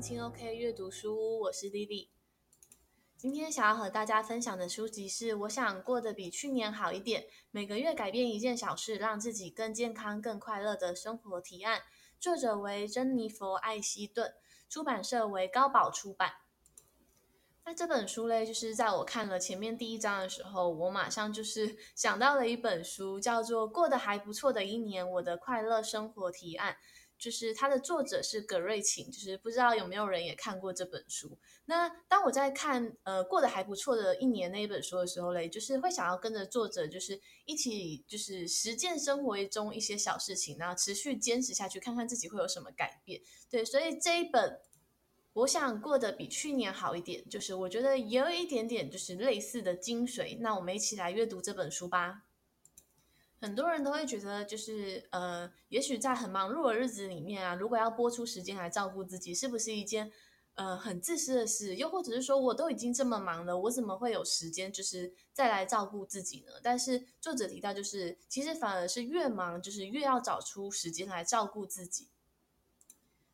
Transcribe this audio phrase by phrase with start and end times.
[0.00, 2.08] 轻 OK 阅读书屋，我是 Lily。
[3.18, 11.82] 今天想要和大家分享的书籍是《我想过得比去年好一点》，每个月改变一件小事，让自己更健康、更快乐的生活提案。
[12.18, 14.32] 作者为珍妮佛·艾希顿，
[14.70, 16.32] 出版社为高宝出版。
[17.66, 26.72] 那这本书嘞，就是在我看了前面第一章的时候，我马上就是想到了一本书，叫做《过得还不错的一年：我的快乐生活提案》。
[27.20, 31.38] 就是它的作者是葛瑞琴，就是不知道有没有人也看过这本书。
[31.66, 43.20] 那当我在看呃过得还不错的一年那一本书的时候嘞，就是会想要跟着作者，就是一起就是实践生活中一些小事情，然后持续坚持下去，看看自己会有什么改变。
[43.50, 44.58] 对，所以这一本
[45.34, 50.38] 我想过得比去年好一点，就是我觉得也有一点点就是类似的精髓。
[50.40, 52.22] 那我们一起来阅读这本书吧。
[53.40, 60.12] 很多人都会觉得，就是呃，也许在很忙碌的日子里面啊，如果要拨出时间来照顾自己，是不是一件
[60.56, 61.74] 呃很自私的事？
[61.76, 66.52] 又或者是说，我都已经这么忙了，我怎么会有时间就是再来照顾自己呢？
[66.62, 72.08] 但是作者提到，就是其实反而是越忙，就是越要找出时间来照顾自己。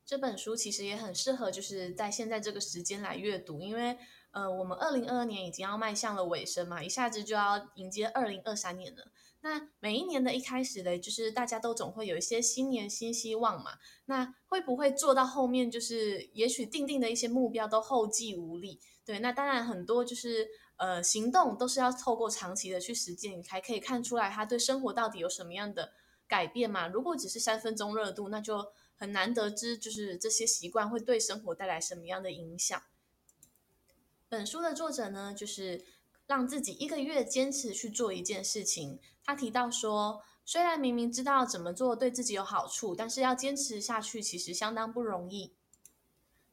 [0.05, 3.99] 这本书其实也很适合，就是在现在这个时间来阅读，因为
[4.31, 9.09] 呃，我们二零二二年已经要迈向了尾声嘛，一下子就要迎接二零二三年了。
[9.49, 13.79] 那每一年的一开始嘞，就是大家都总会有一些新年新希望嘛。
[14.07, 18.81] 那会不会做到后面，就是也许定定的一些目标都后继无力？
[19.05, 25.93] 对，那当然很多就是呃行动都是要透过长期的去实践，你才可以看出来他对生活到底有什么样的
[26.27, 26.89] 改变嘛。
[26.89, 32.83] 如果只是三分钟热度，那就很难得知就是这些习惯会对生活带来什么样的影响。
[34.29, 35.85] 本书的作者呢，就是。
[36.27, 38.99] 让自己一个月坚持去做一件事情。
[39.25, 45.55] 他提到说，虽然明明知道怎么做对自己有好处，但是要坚持下去其实相当不容易。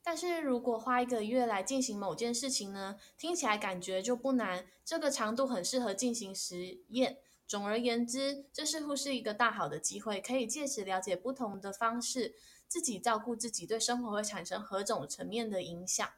[0.06, 4.66] 但是如果花一个月来进行某件事情呢，听起来感觉就不难。
[4.84, 7.20] 这个长度很适合进行实验。
[7.48, 12.36] 总而言之，这似乎是一个大好的机会，可以借此了解不同的方式，
[12.68, 16.10] 自己照顾自己对生活会产生何种层面的影响。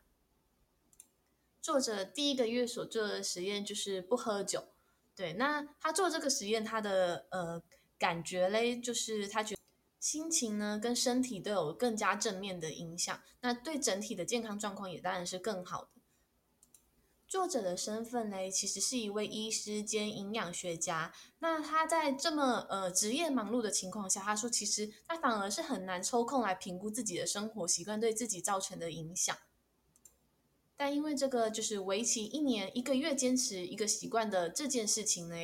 [1.66, 4.66] 作者第一个月所做的实验就是不喝酒，
[5.16, 7.60] 对，那他做这个实验，他的呃
[7.98, 9.56] 感觉嘞，就是他觉
[10.00, 15.90] 心情呢跟身体都有更加正面的影响，那对整体的健康状况也当然是更好的。
[17.28, 29.36] 作者的身份嘞，其实是一位医师兼营养学家，那他在这么呃职业忙碌的情况下，他说其实他反而是很难抽空来评估自己的生活习惯对自己造成的影响。
[30.78, 35.36] 但因为这个就是为期一年一个月坚持一个习惯的这件事情呢，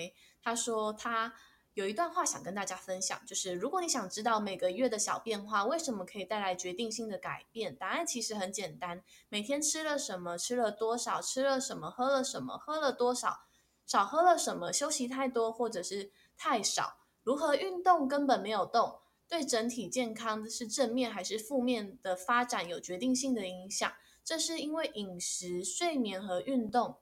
[0.42, 1.34] 他说他
[1.74, 13.46] 有一段话想跟大家分享，就是如果你想知道每个月的小变化为什么可以带来决定性的改变，答案其实很简单：每天吃了什么，吃了多少，吃了什么，喝了什么，喝了多少，
[13.86, 19.00] 少喝了什么，休息太多或者是太少，如何运动根本没有动，
[19.30, 23.90] 对整体健康是正面还是负面的发展有决定性的影响。
[24.24, 26.98] 这是因为饮食、睡眠和运动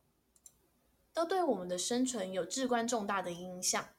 [1.14, 3.90] 都对我们的生存有至关重大的影响。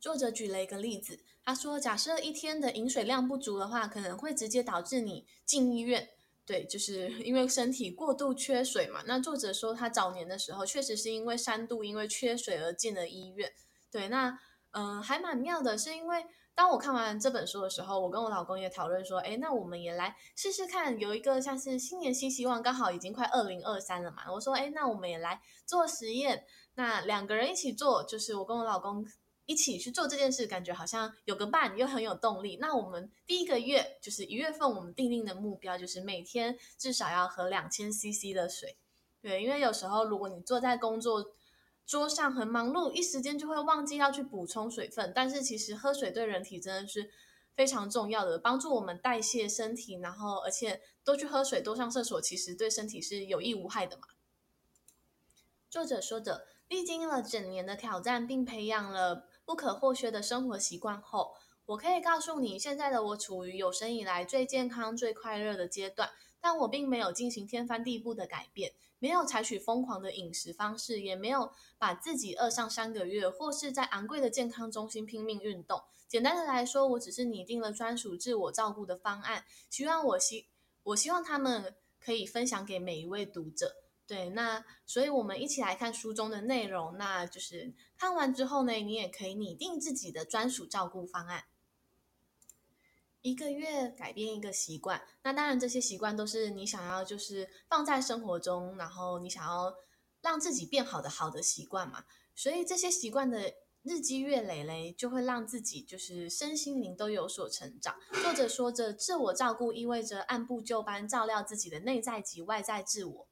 [0.00, 6.10] 作者举了一个例子，他说：“假设一天的饮水量不足的话，可能会直接导致你进医院。
[6.44, 9.02] 对，就是 因为身体过度缺水嘛。
[9.06, 13.52] 那作者说，他早年的时候确实是因为三度因为缺水而进了医院。
[13.90, 14.38] 对，那
[14.70, 16.24] 嗯、还蛮妙的，是因为。”
[16.54, 24.30] 当我看完这本书的时候，我跟我老公也讨论说，诶，那我们也来试试看，有一个像是新年新希望，刚好已经快二零二三了嘛。
[24.30, 29.02] 我说，诶，那我们也来做实验，那两个人一起做，就是我跟我老公
[29.46, 32.58] 一起去做这件事，感觉好像有个伴，又很有动力。
[32.60, 38.76] 那我们第一个月就是一月份，我们定定的目标就是每天至少要喝两千 CC 的水。
[39.22, 41.32] 对，因为有时候如果你坐在工作。
[41.92, 45.12] 桌上很忙碌，一时间就会忘记要去补充水分。
[45.14, 47.10] 但是其实喝水对人体真的是
[47.52, 54.04] 非常重要的，帮助我们代谢身体，然后而且多去喝水、多上厕所，其实对身体是有益无害的嘛。
[55.68, 61.34] 作者说着，历经了整年的挑战，并培养了不可或缺的生活习惯后，
[61.66, 66.08] 我可以告诉你，现在的我处于有生以来最健康、最快乐的阶段。
[66.40, 68.72] 但我并没有进行天翻地覆的改变，
[69.02, 75.82] 没有采取疯狂的饮食方式，也没有把自己饿上三个月，或是在昂贵的健康中心拼命运动。
[76.06, 80.46] 简单的来说，我只是拟定了专属自我照顾的方案，希望我希
[80.84, 83.74] 我希望他们可以分享给每一位读者。
[84.06, 91.42] 对，那所以我们一起来看书中的内容，那就是看完之后呢，你也可以拟定自己的专属照顾方案。
[93.22, 99.72] 一个月改变一个习惯，那当然这些习惯都是你想要就是放在生活中，然后你想要
[100.20, 102.04] 让自己变好的好的习惯嘛。
[102.34, 107.96] 所以这些习惯的日积月累嘞，就会让自己就是身心灵都有所成长。
[108.22, 113.28] 作者说着，自我照顾意味着按部就班照料自己的内在及外在自我。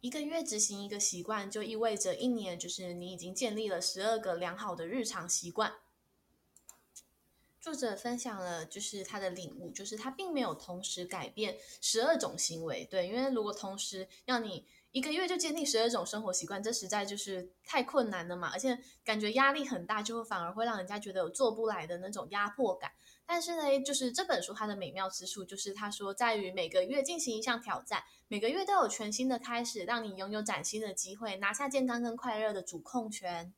[0.00, 5.74] 一个月执行一个习惯，就意味着一年就是你已经建立了十二个良好的日常习惯。
[7.60, 22.90] 作者分享了就是他的领悟，就是他并没有同时改变十二种行为，对，因为如果同时要你一个月就建立十二种生活习惯，这实在就是太困难了嘛，而且感觉压力很大，就会反而会让人家觉得有做不来的那种压迫感。
[23.26, 33.52] 但是呢，就是这本书它的美妙之处，就是他说在于每个月进行一项挑战，每个月都有全新的开始，让你拥有崭新的机会，拿下健康跟快乐的主控权。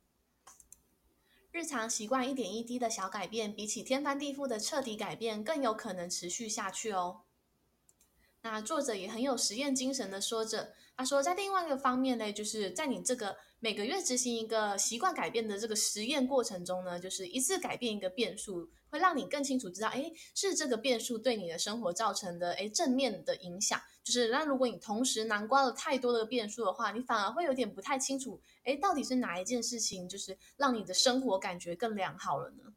[1.51, 7.23] 日常习惯一点一滴的小改变，比起天翻地覆的彻底改变更有可能持续下去哦。
[8.41, 18.69] 那作者也很有实验精神的说着，他说在另外一个方面呢，就是在你这个每个月执行一个习惯改变的这个实验过程中呢，就是一次改变一个变数。
[18.87, 23.81] 会让你更清楚知道，哎，是这个变数对你的生活造成的，哎，正面的影响。
[24.03, 32.73] 就是那如果你同时囊括了太多的变数的话，你反而会有点不太清楚，哎，到底是哪一件事情，就是让你的生活感觉更良好了呢？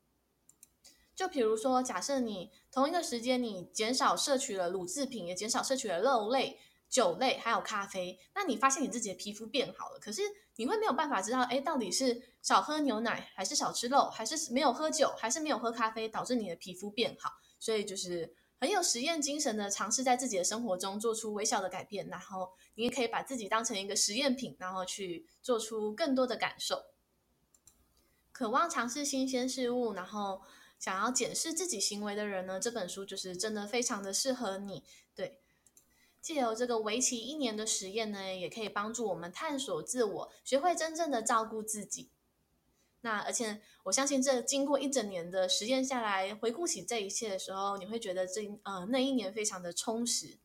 [1.15, 6.59] 就比如说，假设你同一个时间你减少摄取了乳制品，也减少摄取了肉类。
[6.95, 10.23] 酒类还有咖啡，那你发现你自己的皮肤变好了，可是
[10.55, 17.33] 你会没有办法知道，哎，到底是少喝牛奶，还是少吃肉，还是没有喝酒，还是没有喝咖啡，导致你的皮肤变好？
[17.59, 26.81] 所以就是很有实验精神的尝试在自己的生活中做出微小的改变，然后你也可以把自己当成一个实验品，然后去做出更多的感受。
[28.31, 30.43] 渴望尝试新鲜事物，然后
[30.79, 34.85] 想要检视自己行为的人呢，这本书就是真的非常的适合你，
[36.25, 42.09] 借由这个为期一年的实验呢，也可以帮助我们探索自我，学会真正的照顾自己。
[43.03, 50.39] 那而且我相信，这经过一整年的实验下来，回顾起这一切的时候，你会觉得这呃那一年非常的充实。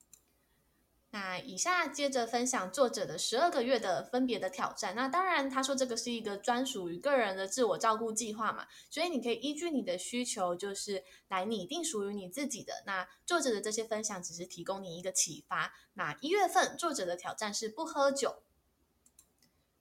[1.11, 4.93] 那以下接着分享作者的十二个月的分别的挑战。
[4.95, 12.83] 那当然，他说这个是一个专属于个人的自我照顾计划嘛，所以你可以依据你的需求，就是来拟定属于你自己的。
[12.85, 15.73] 那作者的这些分享只是提供你一个启发。
[15.93, 18.43] 那一月份作者的挑战是不喝酒。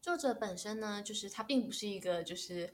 [0.00, 2.72] 作者本身呢，就是他并不是一个就是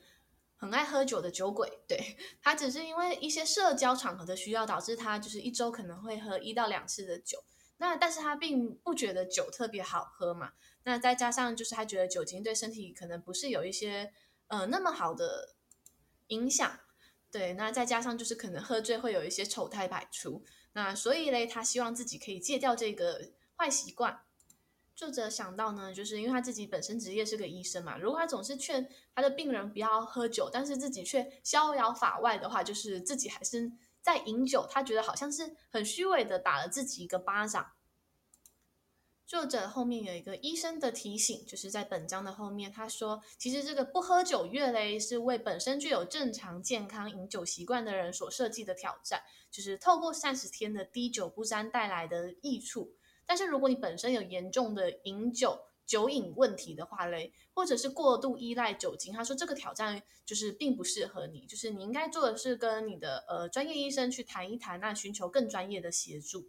[0.54, 7.42] 很爱喝酒的酒鬼，对，他只是因为一些社交场合的需要，导致他就是一周可能会喝一到两次的酒。
[7.86, 10.54] 那但是他并不觉得酒特别好喝嘛，
[10.84, 14.10] 那再加上就是他觉得酒精对身体可能不是有一些
[14.46, 15.54] 呃那么好的
[16.28, 16.80] 影响，
[17.30, 20.42] 对，那再加上就是可能喝醉会有一些丑态百出，
[20.72, 24.22] 那所以嘞，他希望自己可以戒掉这个坏习惯。
[24.96, 33.70] 作者想到呢，就是因为他自己本身职业是个医生嘛，如果他总是劝他的病人不要喝酒，但是自己却逍遥法外的话，就是自己还是。
[34.04, 37.72] 在饮酒，他觉得好像是很虚伪的打了自己一个巴掌。
[39.26, 52.92] 作者后面有一个医生的提醒，就是在本章的后面，他说，其实这个不喝酒月嘞，是为本身具有正常健康饮酒习惯的人所设计的挑战，就是透过三十天的滴酒不沾带来的益处。
[53.24, 66.48] 但是如果你本身有严重的饮酒，酒瘾问题的话嘞，或者是过度依赖酒精，他说这个挑战就是并不适合你，就是你应该做的是跟你的呃专业医生去谈一谈，那寻求更专业的协助。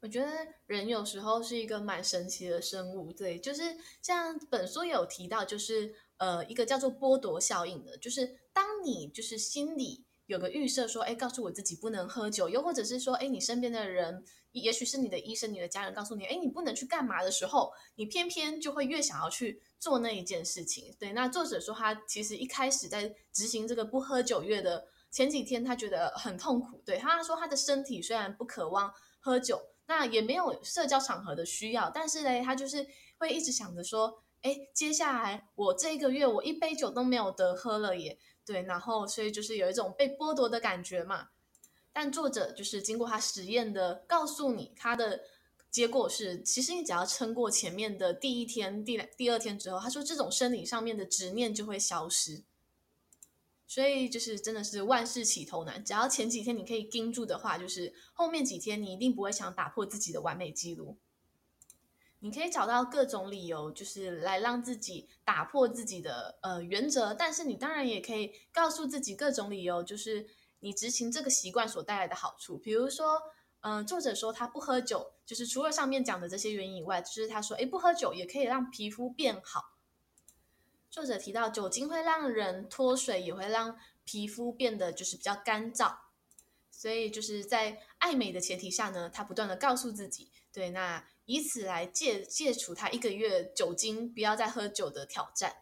[0.00, 0.30] 我觉得
[0.66, 3.62] 人有时候是一个蛮神奇的生物，对，就是
[4.02, 14.24] 像本书有提到，就是呃一个叫做剥夺效应的，就是当你就是心里有个预设说，哎，告诉我自己不能喝酒，又或者是说，哎，你身边的人。
[14.60, 20.94] 也许是你的医生、你的家人告诉你，哎，你不能去干嘛的时候，你偏偏就会越想要去做那一件事情。
[20.98, 26.80] 对，那作者说他其实一开始在执行这个不喝酒月的前几天，他觉得很痛苦。
[26.84, 32.86] 对，他说他的身体虽然不渴望喝酒，那也没有社交场合的需要，但是呢，他就是
[33.18, 38.18] 会一直想着说，哎，接下来我这个月我一杯酒都没有得喝了耶。
[38.46, 41.28] 对，然后所以就是有一种被剥夺的感觉嘛。
[41.96, 45.22] 但作者就是经过他实验的，告诉你他的
[45.70, 52.42] 结果是，其实你只要撑过前面的第一天、第第二天之后，他说这种生理上面的执念就会消失。
[53.64, 60.98] 所以就是真的是万事起头难，只要前几天你可以盯住的话，就是后面几天你一定不会想打破自己的完美记录。
[62.18, 70.26] 你可以找到各种理由，就是来让自己打破自己的呃原则，但是你当然也可以告诉自己各种理由，就是。
[70.64, 72.56] 你执行这个习惯所带来的好处。
[72.56, 73.20] 比如说，
[73.60, 79.76] 嗯、作者说他不喝酒，就是除了上面讲的这些原因以外，就是他说，诶，不喝酒也可以让皮肤变好。
[80.90, 85.98] 作者提到，酒精会让人脱水，也会让皮肤变得就是比较干燥。
[86.70, 95.56] 所以就是在爱美的前提下呢，他不断的告诉自己，对，那以此来戒戒除他一个月酒精不要再喝酒的挑战。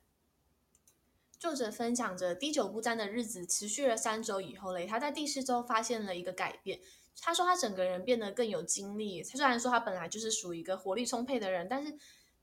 [1.43, 6.81] 作者分享着滴酒不沾的日子持续了三周以后嘞，他在第四周发现了一个改变。
[7.21, 9.25] 他说他整个人变得更有精力。
[9.25, 11.99] 他虽然说他本来就是属于一个活力充沛的人，但是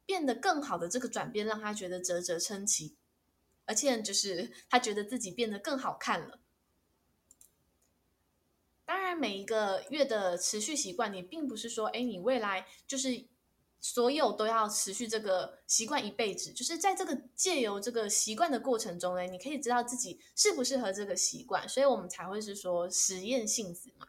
[0.06, 2.98] 变得更好的这个转变让他觉得啧啧称奇，
[3.63, 6.41] 而且就是他觉得自己变得更好看了。
[8.84, 13.27] 当然，每一个月的持续习惯，你并不是说，哎，你未来就是。
[13.81, 24.07] 所有都要持续这个习惯一辈子，就是在这个借由这个习惯的过程中呢，你可以知道自己适不适合这个习惯，所以我们才会是说实验性质嘛。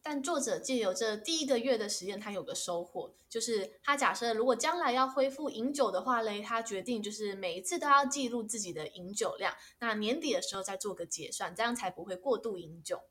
[0.00, 13.02] 但作者借由这第一个月的实验，他有个收获，就是他假设如果将来要恢复饮酒的话嘞，他决定就是每一次都要记录自己的饮酒量，那年底的时候再做个结算，这样才不会过度饮酒。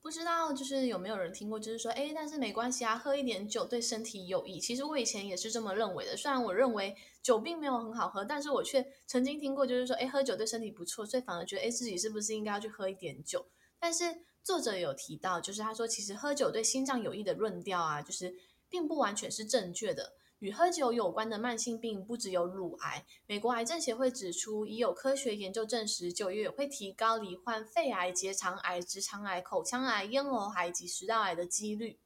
[0.00, 4.60] 不知道就是有没有人听过，就是说，哎，但是没关系啊，喝一点酒对身体有益。
[4.60, 13.44] 其实我以前也是这么认为的，虽然我认为酒并没有很好喝，但是我却曾经听过，就是说，哎，喝酒对身体不错，所以反而觉得，哎，自己是不是应该要去喝一点酒？
[13.78, 14.04] 但是
[14.42, 18.34] 作者有提到，就是他说，其实喝酒对心脏有益的论调啊，就是
[18.68, 20.14] 并不完全是正确的。
[20.40, 31.98] 与喝酒有关的慢性病不只有乳癌，美国癌症协会指出，已有科学研究证实，酒也会提高罹患肺癌、结肠癌、直肠癌、口腔癌、咽喉癌及食道癌的几率。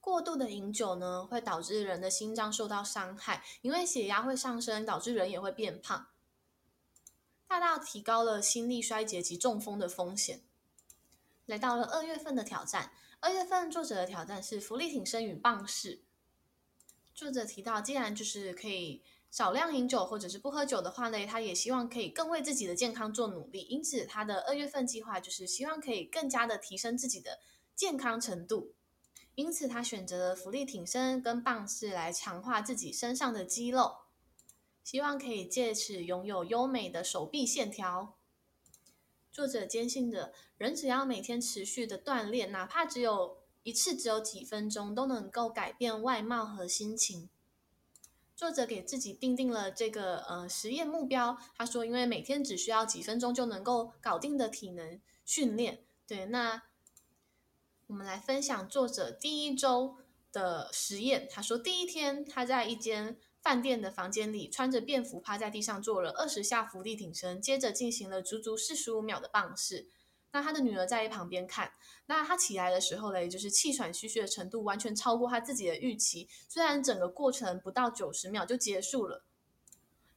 [0.00, 6.08] 过度的饮酒呢，会导致人的心脏受到伤害，因为血压会上升，导致人也会变胖，
[7.46, 10.40] 大大提高了心力衰竭及中风的风险。
[11.46, 16.02] 来到了二月份的挑战，二月份作者的挑战是伏地挺身与棒式。
[17.20, 23.60] 作者提到，既然就是可以少量饮酒或者是不喝酒的话呢，他也希望可以更为自己的健康做努力。
[23.64, 27.38] 因此，他的二月份计划就是希望可以更加的提升自己的
[27.76, 28.72] 健康程度。
[29.34, 33.98] 因此，他选择了伏力挺身跟棒式来强化自己身上的肌肉，
[34.82, 38.16] 希望可以借此拥有优美的手臂线条。
[39.30, 47.28] 作者坚信着，人只要每天持续的锻炼，哪怕只有一次只有几分钟都能够改变外貌和心情。
[48.34, 51.36] 作者给自己定定了这个呃实验目标。
[51.56, 55.84] 他说，因为每天只需要几分钟就能够搞定的体能训练。
[56.06, 56.62] 对，那
[57.88, 59.96] 我们来分享作者第一周
[60.32, 61.28] 的实验。
[61.30, 69.90] 他说，第一天他在一间饭店的房间里穿着便服趴在地上做了二十下伏地挺身，接着进行了足足四十五秒的棒式。
[70.32, 71.72] 那他的女儿在一旁边看，
[72.06, 76.28] 那他起来的时候嘞，就是气喘吁吁的程度完全超过他自己的预期。
[76.48, 79.24] 虽然整个过程不到九十秒就结束了，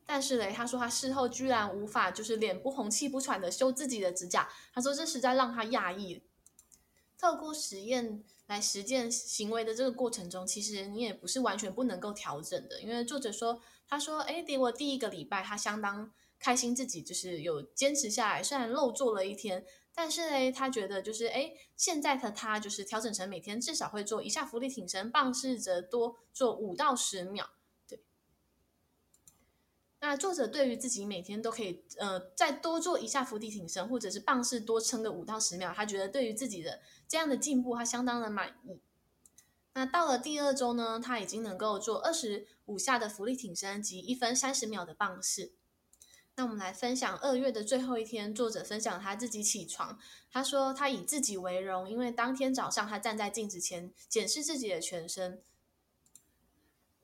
[0.05, 4.48] 但是嘞，他说他事后居然无法就是脸不红气不喘的修自己的指甲。
[4.72, 6.22] 他说这实在让他讶异。
[7.17, 19.65] 透过实验来实践行为的这个过程中，其实你也不是完全不能够调整的，因为作者说，他说，哎，给我第一个礼拜，他相当开心自己就是有坚持下来，虽然漏做了一天。
[19.96, 27.52] 但是呢，他觉得就是哎，现在的他就是调整成每天至少会做一下伏地挺身，棒式则多做五到十秒。
[27.88, 28.02] 对。
[30.00, 38.82] 那作者对于自己每天都可以呃再多做一下伏地挺身，或者是棒式多撑个五到十秒，他觉得对于自己的这样的进步，他相当的满意。
[39.76, 45.54] 那到了第二周呢，他已经能够做二十五下的伏地挺身及一分三十秒的棒式。
[46.36, 50.00] 那我们来分享二月的最后一天，作者分享他自己起床。
[50.32, 55.44] 他说他以自己为荣，因为当天早上他站在镜子前检视自己的全身，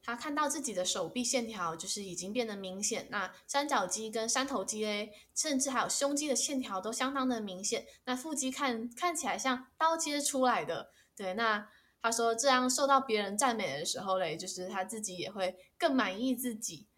[0.02, 3.08] 他看到自己的手臂线条就是已经变得明显。
[3.12, 7.86] 那三角肌跟三头肌诶，甚至还有胸肌的线条都相当的明显。
[8.06, 10.92] 那腹肌看看起来像刀切出来的。
[11.16, 11.70] 对，那
[12.02, 16.89] 他说这样受到别人赞美的时候嘞，就是他自己也会更满意自己。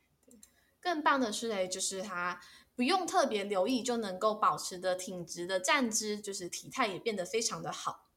[0.82, 2.42] 更棒的是嘞，就是他
[2.76, 8.08] 不用特别留意就能够保持的挺直的站姿，就是体态也变得非常的好。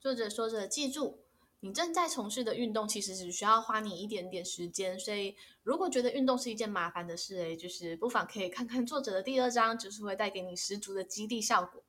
[0.00, 1.20] 作者说着，记住，
[1.60, 11.82] 你正在从事的运动其实只需要花你一点点时间，所以如果觉得运动是一件麻烦的事，哎，就是不妨可以看看作者的第二章，就是会带给你十足的激励效果。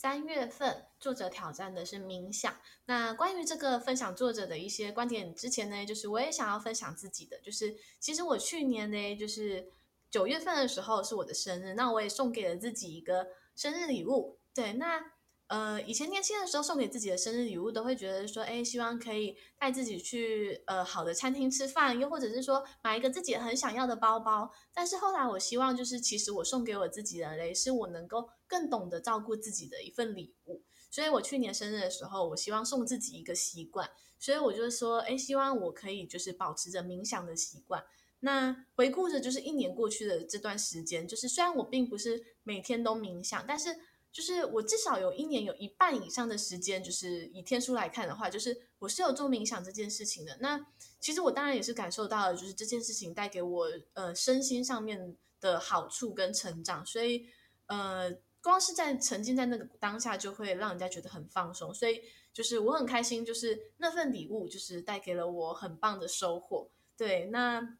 [0.00, 2.56] 三月份，作者挑战的是冥想。
[2.84, 9.72] 那关于这个分享作者的一些观点之前呢，就是我也想要分享自己的，就是其实我去年呢，就是
[10.08, 13.26] 九月份的时候是我的生日，那我也送给了自己一个
[13.56, 14.38] 生日礼物。
[14.54, 15.17] 对，那。
[15.48, 24.50] 呃，以前年轻的时候送给自己的生日礼物，都会觉得说，哎，希望可以带自己去呃好的餐厅吃饭，又或者是说买一个自己很想要的包包。
[24.74, 30.62] 但是后来，我希望就是，其实我送给我自己的嘞，是我能够更懂得照顾自己的一份礼物。
[30.90, 33.88] 所以我去年生日的时候，我希望送自己一个习惯，
[34.18, 37.82] 所以我就说，哎，希望我可以就是保持着冥想的习惯。
[38.20, 43.74] 那回顾着就是一年过去的这段时间，就是虽然我并不是每天都冥想，但是。
[44.18, 50.36] 就是我至少有一年有一半以上的时间，就是以天书来看的话，就是我是有做冥想这件事情的。
[50.40, 50.66] 那
[50.98, 56.84] 其实我当然也是感受到了，就是这件事情带给我呃身心上面的好处跟成长。
[56.84, 57.28] 所以
[57.66, 61.72] 呃，光是在沉浸在那个当下，就会让人家觉得很放松。
[61.72, 66.72] 所以就是我很开心，就是那份礼物就是带给了我很棒的收获。
[66.96, 67.78] 对，那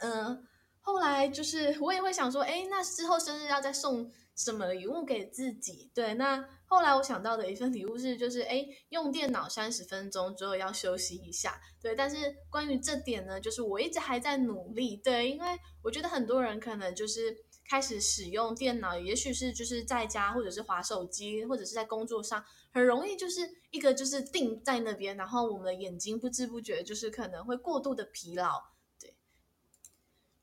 [0.00, 0.46] 嗯、
[0.82, 4.12] 后来就是我也会想说，哎，那之后生日要再送。
[4.34, 5.90] 什么礼物给自己？
[5.94, 11.60] 对，那后来我想到的一份礼物是，就是哎，用电脑三十分钟之后要休息一下。
[11.82, 14.96] 对，但是关于这点呢，就是我一直还在努力。
[14.96, 15.46] 对，因为
[15.82, 17.36] 我觉得很多人可能就是
[17.68, 28.71] 开始使用电脑，也许是就是在家或者是滑手机，或者是在工作上，很容易就是一个就是定在那边，然后我们的眼睛不知不觉就是可能会过度的疲劳。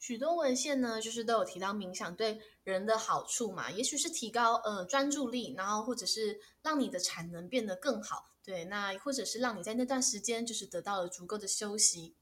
[0.09, 12.15] 许多文献呢，就是都有提到冥想对人的好处嘛，也许是提高呃专注力，然后或者是让你的产能变得更好，对，那或者是让你在那段时间就是得到了足够的休息。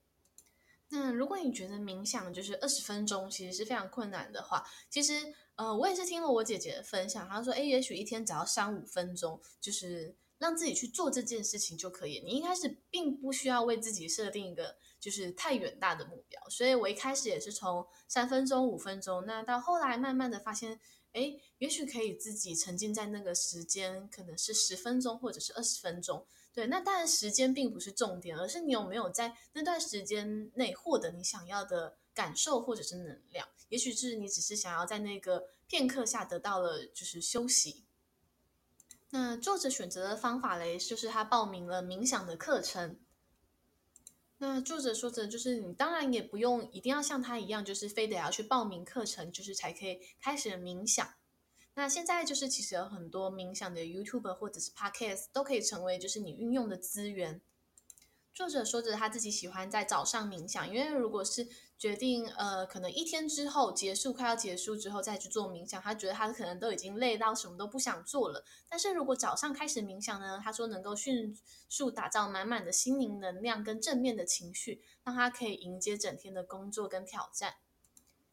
[0.89, 10.17] 那如果你觉得冥想就是二十分钟其实是非常困难的话，其实呃我也是听了我姐姐的分享，她说，诶，也许一天只要三五分钟，就是。
[10.39, 12.21] 让自己去做这件事情就可以。
[12.23, 20.79] 你一开始并不需要为自己设定一个就是太远大的目标，所以我一开始也是从三分钟、五分钟，那到后来慢慢的发现，
[21.13, 26.25] 诶，也许可以自己沉浸在那个时间，可能是十分钟或者是二十分钟。
[26.53, 33.47] 对，那当然时间并不是重点，而是你有没有在那段时间内获得你想要的感受或者是能量。
[33.69, 37.85] 也许是你只是想要在那个片刻下得到了就是休息。
[39.11, 42.99] 那作者选择的方法嘞，就是他报名了冥想的课程。
[44.39, 51.15] 那作者说着，就是你当然也不用一定要像他一样，就是非得要去报名课程，就是才可以开始冥想。
[51.73, 57.41] 那现在就是其实有很多冥想的 YouTube 或者是 Podcast 都可以成为就是你运用的资源。
[58.33, 68.43] 作者说着他自己喜欢在早上冥想，因为如果是决定呃可能一天之后结束快要结束之后再去做冥想，他觉得他可能都已经累到什么都不想做了。
[68.67, 71.37] 但是如果早上开始冥想呢，他说能够迅
[71.69, 77.55] 速打造满满的心灵能量跟正面的情绪，让他可以迎接整天的工作跟挑战。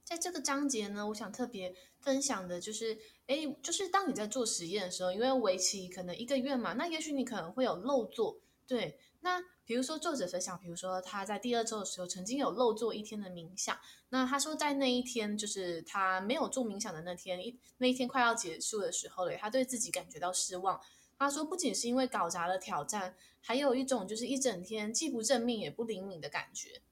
[0.04, 8.98] 在这个章节呢，我想特别分享的就是，诶，就是当你在做实验的时候，因为为期可能一个月嘛，那也许你可能会有漏做，对。
[9.20, 13.76] 那比如说作者分享，比如说他在第二周的时候曾经有漏做一天的冥想。
[14.10, 20.80] 那他说在那一天，就是他没有做冥想的那天，一那一天快要结束的时候嘞，他对自己感觉到失望。
[21.18, 26.82] 他说不仅是因为搞砸了挑战，还有一种就是一整天既不正面也不灵敏的感觉。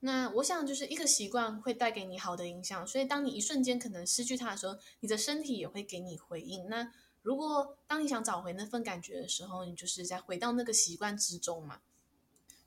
[0.00, 6.68] 那我想就是一个习惯会带给你好的影响，所以当你一瞬间可能失去它的时候，你的身体也会给你回应。
[6.68, 6.92] 那
[7.26, 11.80] 如果当你想找回那份感觉的时候，你就是再回到那个习惯之中嘛。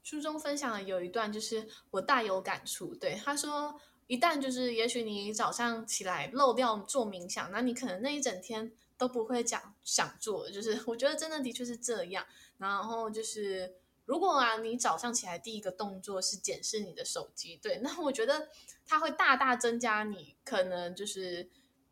[0.03, 12.25] 书中分享的有一段就是我大有感触，对，他说，一旦就是也许你早上起来漏掉做冥想，那你可能那一整天都不会讲想做，就是我觉得真的的确是这样。
[12.57, 18.49] 然后就是如果啊，你早上起来第一个动作是检视你的手机，对，那我觉得
[18.85, 21.49] 它会大大增加你可能就是。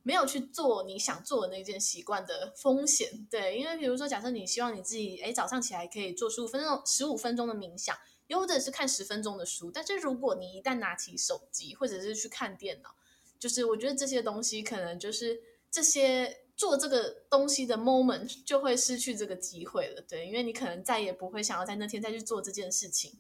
[0.07, 7.93] 没有去做你想做的那件习惯的风险，对，因为比如说，假设你希望你自己，诶，早上起来可以做十五分钟、十五分钟的冥想，
[8.27, 12.95] 又或者是看十分钟的书，但是如果你一旦拿起手机或者是去看电脑，
[13.37, 23.19] 就是我觉得这些东西可能就是这些做这个东西的 moment 就会失去这个机会了，对，因为你可能再也不会想要在那天再去做这件事情。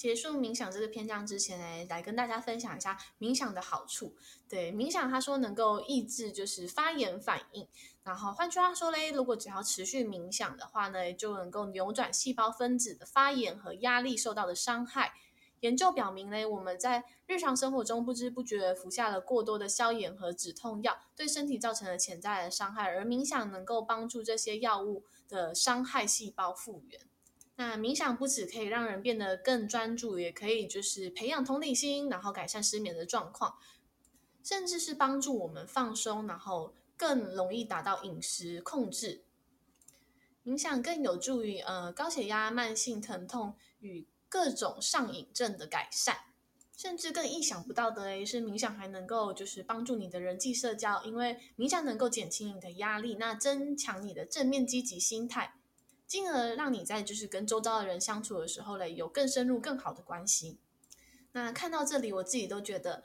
[0.00, 4.16] 结束冥想这个篇章之前呢，来跟大家分享一下冥想的好处。
[4.48, 7.68] 对，冥想他说能够抑制就是发炎反应，
[8.02, 15.12] 然后换句话说嘞，如果只要持续冥想的话呢，就能够扭转细胞分子的发炎和压力受到的伤害。
[15.60, 27.02] 研究表明嘞，我们在日常生活中不知不觉服下了过多的消炎和止痛药，对身体造成了潜在的伤害，而冥想能够帮助这些药物的伤害细胞复原。
[27.60, 33.58] 那冥想不只可以让人变得更专注，也可以就是培养同理心，然后改善失眠的状况，
[34.42, 39.24] 甚至是帮助我们放松，然后更容易达到饮食控制。
[40.42, 46.16] 冥想更有助于呃高血压、慢性疼痛与各种上瘾症的改善。
[46.74, 55.59] 甚至更意想不到的诶，是冥想还能够就是帮助你的人际社交，因为冥想能够减轻你的压力，那增强你的正面积极心态，
[56.10, 60.58] 进而让你在就是跟周遭的人相处的时候嘞，有更深入、更好的关系。
[61.30, 63.04] 那看到这里，我自己都觉得，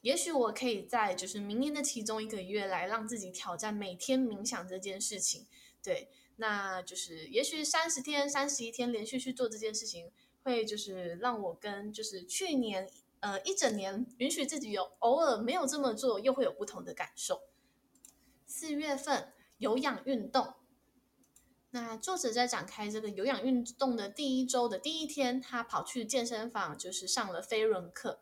[0.00, 5.46] 也许我可以在就是明年的其中一个月来让自己挑战每天冥想这件事情。
[5.80, 10.10] 对，那就是也许三十天、三十一天连续去做这件事情，
[10.42, 12.90] 会就是让我跟就是去年。
[13.20, 17.42] 呃，一整年允许自己有偶尔没有这么做，又会有不同的感受。
[18.46, 20.54] 四月份有氧运动，
[21.72, 28.20] 那作者在展开这个有氧运动的第一周的第一天，他跑去健身房，就是上了飞轮课。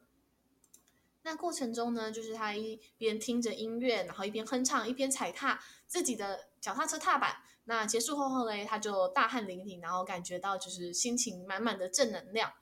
[1.22, 7.36] 那过程中呢，就是他一边听着音乐，然后一边哼唱，一边踩踏自己的脚踏车踏板。
[7.64, 12.52] 那结束后后嘞，他就大汗淋漓，然后感觉到就是心情满满的正能量。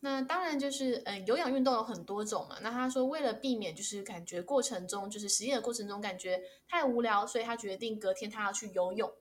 [0.00, 2.58] 那当然就是，嗯，有氧运动有很多种嘛。
[2.62, 9.12] 那他说，为了避免就是感觉过程中就是实验的过程中感觉太无聊，所以他决定隔天他要去游泳。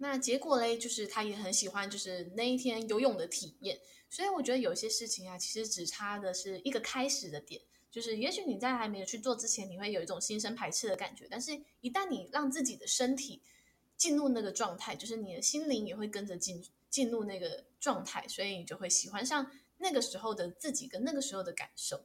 [0.00, 3.78] 那结果嘞，就是他也很喜欢就是那一天游泳的体验。
[4.08, 7.62] 所以我觉得有些事情啊，其实只差的是一个开始的点。
[7.90, 13.40] 就是也许你在还没有去做之前，你会有一种心生排斥的感觉，但是一旦你让自己的身体
[13.96, 16.64] 进入那个状态，就是你的心灵也会跟着进。
[16.90, 22.04] 进入那个状态，所以你就会喜欢上那个时候的自己跟那个时候的感受。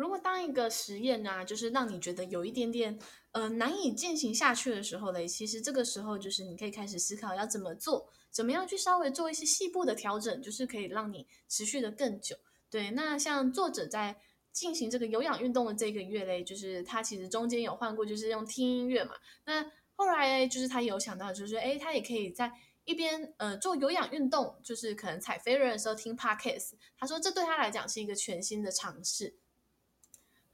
[0.00, 2.98] 如果当一个实验啊，就是让你觉得有一点点
[3.32, 12.34] 呃难以进行下去的时候嘞，其实这个时候就是你可以开始思考要怎么做，怎么样去稍微做一些细部的调整，就是可以让你持续的更久。
[12.70, 14.16] 对，那像作者在
[14.52, 19.12] 进行这个有氧运动的这个月嘞，就是他其实中间有换过，就是用听音乐嘛。
[19.44, 22.50] 那后来就是他有想到，就是诶，他也可以在。
[22.86, 26.72] 一边呃做有氧运动，就是可能踩飞轮的时候听 Podcast。
[26.98, 29.36] 他说这对他来讲是一个全新的尝试。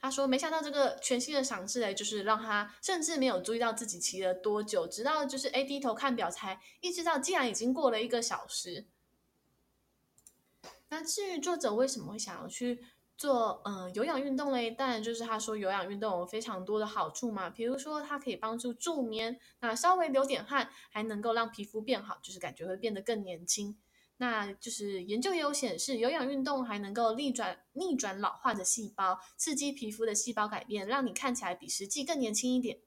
[0.07, 8.87] 他说没想到这个全新的尝试嘞，就是让他甚至没有注意到自己骑了多久，直到就是哎低头看表才意识到，竟然已经过了一个小时。
[10.91, 12.85] 那至于作者为什么会想要去？
[13.17, 23.77] 做嗯、有氧运动嘞，当然就是他说有氧运动有非常多的好处嘛，比如说它可以帮助助眠，那稍微流点汗还能够让皮肤变好，就是感觉会变得更年轻。
[24.19, 32.79] 那就是研究也有显示，有氧运动还能够逆转逆转老化的细胞，刺激皮肤的细胞改变，让你看起来比实际更年轻一点。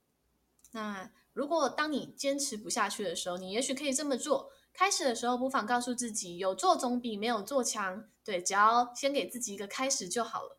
[0.72, 4.52] 那如果当你坚持不下去的时候，你也许可以这么做。
[4.72, 8.08] 开始的时候，不妨告诉自己，有做总比没有做强。
[8.24, 10.58] 对，只要先给自己一个开始就好了。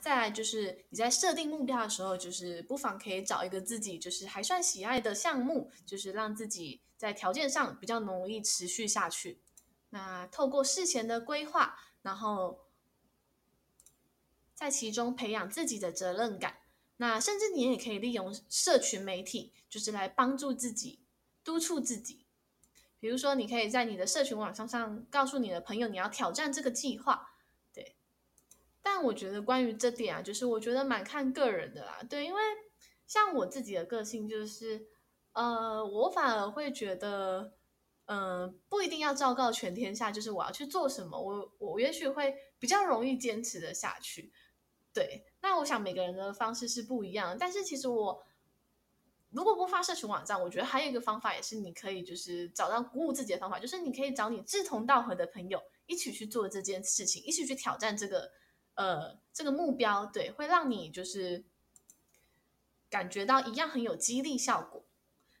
[0.00, 9.40] 再来就是你在设定目标的时候，就是不妨可以找一个自己就是还算喜爱的项目，就是让自己在条件上比较容易持续下去。
[9.90, 12.66] 那透过事前的规划，然后
[14.54, 16.58] 在其中培养自己的责任感。
[16.98, 21.00] 那甚至你也可以利用社群媒体，就是来帮助自己，
[21.44, 22.24] 督促自己。
[22.98, 27.34] 比如说，你可以在你的社群网站上告诉你的朋友你要挑战这个计划，
[27.72, 27.96] 对。
[28.82, 32.40] 但我觉得关于这点啊，就是我觉得蛮看个人的啦，对，因为
[33.06, 34.86] 像我自己的个性就是，
[35.32, 37.52] 呃，我反而会觉得，
[38.06, 44.32] 嗯、不一定要昭告全天下，就是我要去做什么，我我也许会比较容易坚持的下去，
[44.92, 45.26] 对。
[45.42, 48.24] 那我想每个人的方式是不一样，但是其实我。
[49.30, 58.30] 如果不发社群网站，我觉得还有一个方法也是你可以就是找到鼓舞自己的方法，就是你可以找你志同道合的朋友一起去做这件事情，一起去挑战这个
[58.76, 61.44] 呃这个目标，对，会让你就是
[62.88, 64.85] 感觉到一样很有激励效果。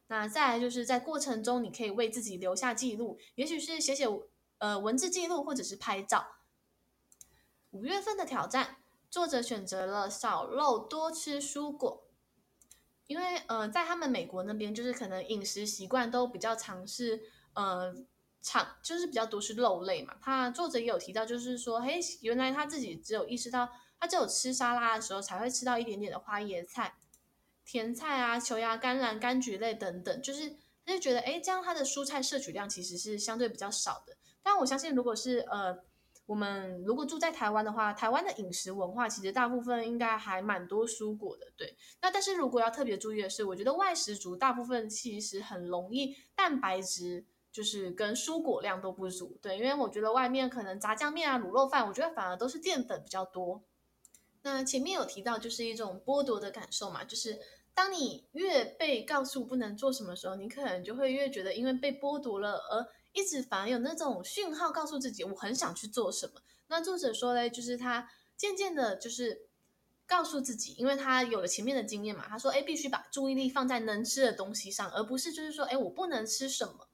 [0.08, 4.06] 那再来就是在过程中，你可以为自己留下记录，也许是写写
[4.58, 6.26] 呃文字记录，或者是拍照。
[7.72, 8.76] 五月份的挑战，
[9.10, 12.04] 作者选择了少肉多吃蔬果。
[13.06, 17.22] 因为呃，在他们美国那边，就是可能饮食习惯都比较尝试
[17.54, 17.94] 呃，
[18.42, 20.16] 尝就是比较多是肉类嘛。
[20.20, 23.68] 他作者也有提到，就是说，嘿，原来他自己只有意识到，
[24.00, 26.96] 他只有吃沙拉的时候才会吃到一点点的花椰菜、
[27.66, 30.48] 甜菜啊、球芽、甘蓝、柑橘类等等，就是
[30.86, 34.16] 他就觉得，哎，这样他的蔬菜摄取量其实是相对比较少的。
[34.42, 35.76] 但我相信，如果是呃。
[36.26, 41.76] 我们如果住在台湾的话，台湾的饮食文化其实大部分应该还蛮多蔬果的，对。
[42.02, 49.56] 那但是如果要特别注意的是，我觉得外食族大部分其实很容易蛋白质就是跟蔬果量都不足，对。
[49.56, 53.62] 因为我觉得外面可能炸酱面啊、卤肉饭，我觉得反而都是淀粉比较多。
[54.46, 57.36] 那前面有提到，就是一种剥夺的感受嘛，就是
[57.74, 66.40] 当你越被告诉不能做什么时候，你可能就会越觉得，因为被剥夺了，而一直反而有那种讯号告诉自己，我很想去做什么。
[66.68, 69.48] 那作者说嘞，就是他渐渐的，就是
[70.06, 76.86] 告诉自己，因为他有了前面的经验嘛，他说，哎，必须把注意力放在能吃的东西上，而不是就是说，哎，我不能吃什么。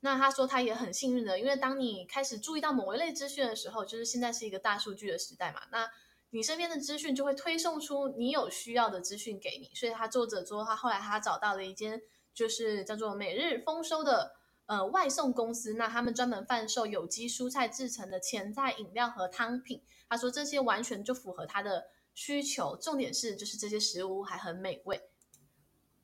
[0.00, 5.90] 那他说他也很幸运的，因为当你开始注意到某一类资讯的时候，就是现在是一个大数据的时代嘛，那
[6.30, 9.70] 你身边的资讯就会推送出你有需要的资讯给你。
[9.74, 12.00] 所以他作者说，他后来他找到了一间
[12.32, 14.32] 就是叫做每日丰收的
[14.66, 19.82] 呃外送公司，那他们专门贩售有机蔬菜制成的前菜饮料和汤品。
[20.08, 25.00] 他说这些完全就符合他的需求，重点是就是这些食物还很美味。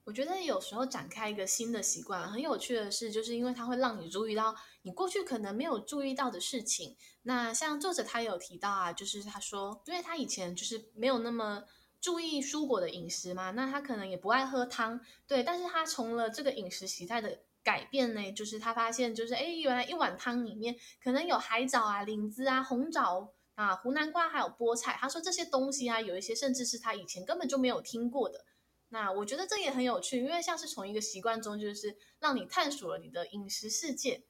[0.04, 4.54] 我觉得有时候展开一个新的习惯，很有趣的是，就是因为它会让你注意到
[4.86, 6.96] 你过去可能没有注意到的事情。
[7.22, 11.64] 那像作者他有提到啊，就是他说，因为他以前就是没有那么
[12.00, 15.42] 注意蔬果的饮食嘛，那他可能也不爱喝汤，对。
[15.42, 24.96] 但是他从了这个饮食习态的改变呢，就是他发现，就是哎，原来一碗汤里面可能有海藻啊、莲子啊、红枣啊、胡南瓜，还有菠菜。
[25.00, 28.44] 他说这些东西啊，有一些甚至是他以前根本就没有听过的。
[28.90, 34.22] 那我觉得这也很有趣，因为像是从一个习惯中，就是让你探索了你的饮食世界。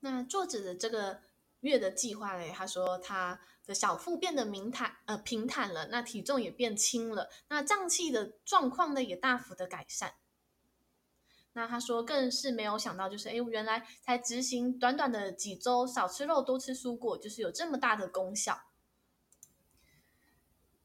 [0.00, 1.20] 那作者的这个
[1.60, 10.14] 月的计划嘞，他说他的小腹变得平坦，呃，平坦了，那体重也变轻了，那胀气的状况呢也大幅的改善。
[11.54, 18.67] 那他说更是没有想到，就是哎，原来才执行短短的几周，少吃肉多吃蔬果，就是有这么大的功效。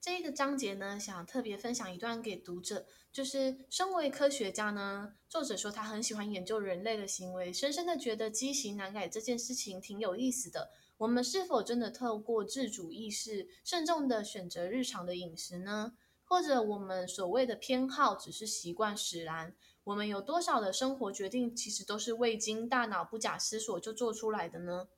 [0.04, 10.72] 这个章节呢，想特别分享一段给读者，就是身为科学家呢，作者说他很喜欢研究人类的行为，深深的觉得畸形难改这件事情挺有意思的。
[10.98, 15.94] 我们是否真的透过自主意识，慎重的选择日常的饮食呢？
[16.26, 19.56] 或者我们所谓的偏好只是习惯使然？
[19.86, 24.90] 我们有多少的生活决定，其实都是未经大脑不假思索就做出来的呢？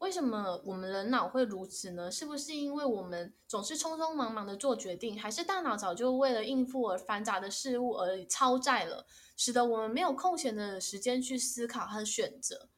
[0.00, 2.10] 为什么我们人脑会如此呢？
[2.10, 12.70] 是不是因为我们总是匆匆忙忙的做决定，还是大脑早就为了应付而繁杂的事物而超载了，使得我们没有空闲的时间去思考和选择？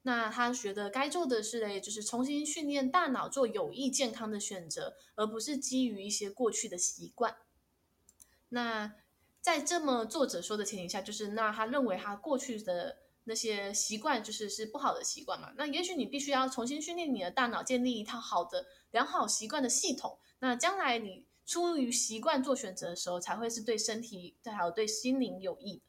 [0.00, 7.36] 那他觉得该做的是嘞，就是重新训练大脑做有益健康的选择，而不是基于一些过去的习惯。
[8.48, 8.94] 那
[9.42, 12.96] 在这么作者说的前提下，就是那他认为他过去的。
[13.24, 15.52] 那些习惯就是是不好的习惯嘛？
[15.56, 20.18] 那也许你必须要重新训练你的大脑，建立一套好的良好习惯的系统。
[20.40, 25.82] 那将来你出于习惯做选择的时候，才会是对身体还有对心灵有益的。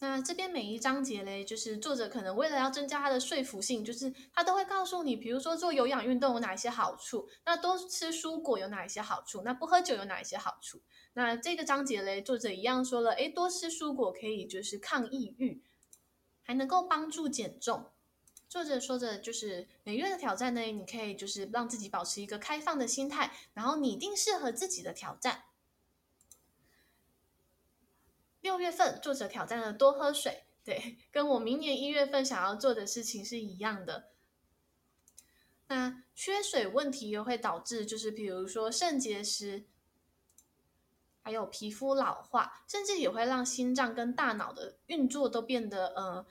[0.00, 10.82] 那这边每一章节嘞，就是作者可能为了要增加他的说服性，就是他都会告诉你，比如说做有氧运动有哪一些好处，那多吃蔬果有哪一些好处，那不喝酒有哪一些好处。
[11.12, 15.62] 那这个章节嘞，作者一样说了，诶，多吃蔬果可以就是抗抑郁。
[16.42, 17.90] 还能够帮助减重。
[18.48, 25.44] 作者说着就是每月的挑战呢，你可以就是让自己保持一个开放的心态，然后拟定适合自己的挑战。
[28.40, 34.10] 六月份，作者挑战了多喝水，对，跟我明年一月份想要做的事情是一样的。
[35.68, 39.66] 那缺水问题又会导致，就是比如说肾结石。
[41.22, 46.26] 还有皮肤老化，甚至也会让心脏跟大脑的运作都变得呃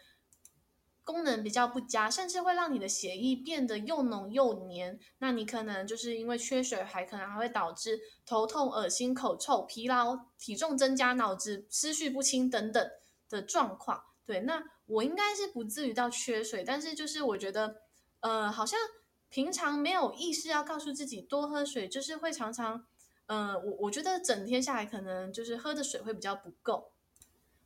[1.03, 4.99] 功能比较不佳，甚至会让你的血液变得又浓又黏。
[5.19, 12.91] 那你可能就是因为缺水，还可能还会导致头痛、恶心、口臭、疲劳、体重增加、脑子思绪不清等等
[13.29, 14.03] 的状况。
[14.25, 17.77] 对，那我应该是不至于到缺水，但是就是我觉得
[18.19, 18.77] 呃好像
[19.29, 22.85] 平常没有意识要告诉自己多喝水，就是会常常。
[23.33, 26.91] 嗯，我我觉得整天下来可能就是喝的水会比较不够。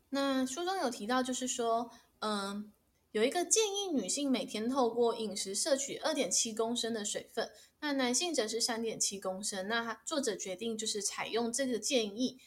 [0.10, 2.72] 那书中有提到，就是说，嗯，
[3.14, 7.50] 有一个建议女性每天透过饮食摄取二点七公升的水分，
[7.80, 9.68] 那男性则是三点七公升。
[9.68, 12.40] 那作者决定就是采用这个建议，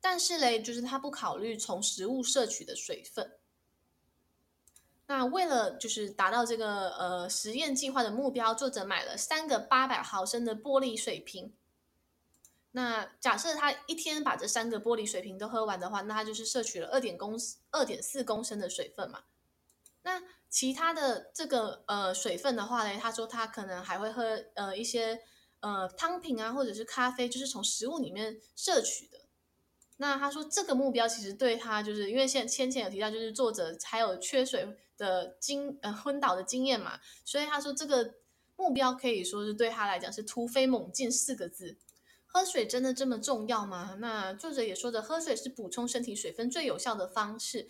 [0.00, 3.38] 但是嘞，就是他不考虑从食物摄取的水分。
[5.06, 11.54] 那为了就是达到这个呃实验计划的目标，作者买了三个八百毫升的玻璃水瓶。
[12.76, 17.38] 那假设他一天把这三个玻璃水瓶都喝完的话，那他就是摄取了二点公
[17.70, 19.22] 二点四公升的水分嘛。
[20.02, 25.20] 那其他的这个呃水分的话呢，他说他可能还会喝呃一些
[25.60, 29.20] 呃汤品啊，或者是咖啡，就是从食物里面摄取的。
[29.98, 38.14] 那他说这个目标其实对他就是因为现先前有提到，就是作者还有缺水的经呃昏倒的经验嘛，所以他说这个
[38.56, 41.78] 目标可以说是对他来讲是突飞猛进四个字。
[42.36, 43.96] 喝水真的这么重要吗？
[44.00, 47.68] 那作者也说的，喝水是补充身体水分最有效的方式。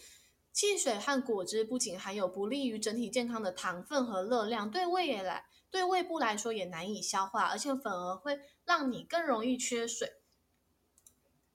[0.55, 10.15] 汽水和果汁不仅含有不利于整体健康的糖分和热量，对胃也来对胃部来说也难以消化，而且反而会让你更容易缺水。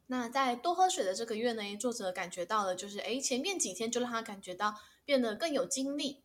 [0.06, 6.22] 那在多喝水的这个月呢，作者感觉到了，就是诶，前面几天就让他感觉到变得更有精力，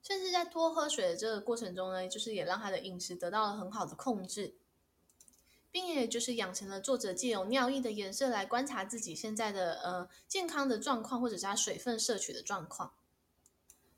[0.00, 4.54] 甚至在多喝水的这个过程中呢，就是也让他的饮食得到了很好的控制。
[5.76, 12.94] 并也就是养成了作者借由尿液的颜色来观察自己现在的呃健康的状况，或者是他水分摄取的状况。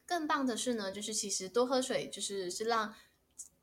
[0.05, 2.97] 更棒的是呢，就是其实多喝水就是是让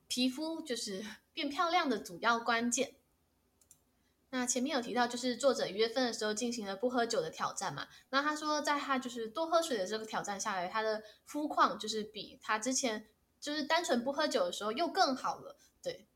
[0.07, 2.95] 皮肤就是 变漂亮的主要关键。
[4.29, 7.89] 那前面有提到，就是作者一月份的时候进行了不喝酒的挑战嘛。
[8.11, 13.09] 那他说，在他就是多喝水的这个挑战下来，他的肤况就是比他之前
[13.41, 15.57] 就是单纯不喝酒的时候又更好了。
[15.83, 16.07] 对。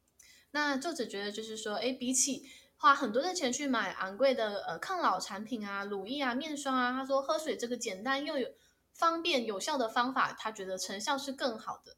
[0.51, 2.43] 那作者觉得就是说，诶，比起
[2.75, 8.49] 花很多的钱去买昂贵的呃抗老产品啊、乳液啊、面霜啊，他说喝水这个简单又有
[8.91, 11.97] 方便有效的方法，他觉得成效是更好的。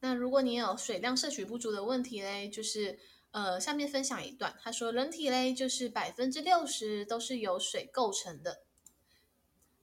[0.00, 2.98] 那如果你有水量摄取不足的问题嘞，就是
[3.32, 8.62] 呃下面分享一段，他说人体嘞就是百分之六十都是由水构成的。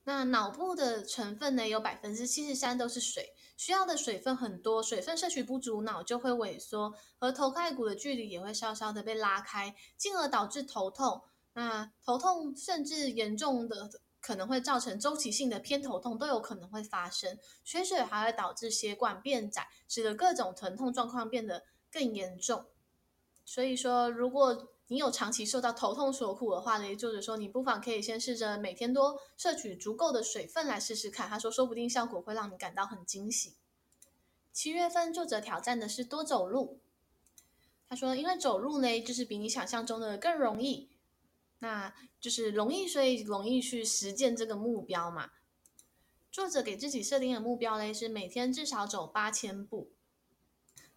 [0.06, 11.22] 那脑部的成分呢，有百分之七十三都是水，需要的水分很多，水分摄取不足，脑就会萎缩，和头盖骨的距离也会稍稍的被拉开，进而导致头痛。
[11.54, 13.90] 那头痛甚至严重的
[14.20, 17.38] 可能会造成周期性的偏头痛，都有可能会发生。
[17.64, 22.66] 缺水还会导致血管变窄，使得各种疼痛状况变得更严重。
[23.46, 31.28] 所以说，如果你有长期受到头痛所苦的话呢，作者说你不妨可以先试着每天多摄取足够的水分来试试看。
[31.28, 33.56] 他说，说不定效果会让你感到很惊喜。
[34.52, 36.80] 七月份作者挑战的是多走路。
[37.90, 40.92] 他说，因为走路呢，就是比你想象中的更容易，
[41.58, 45.32] 那就是容易，所以容易去实践这个目标嘛。
[46.32, 49.93] 作者给自己设定的目标呢，是每天至少走八千步。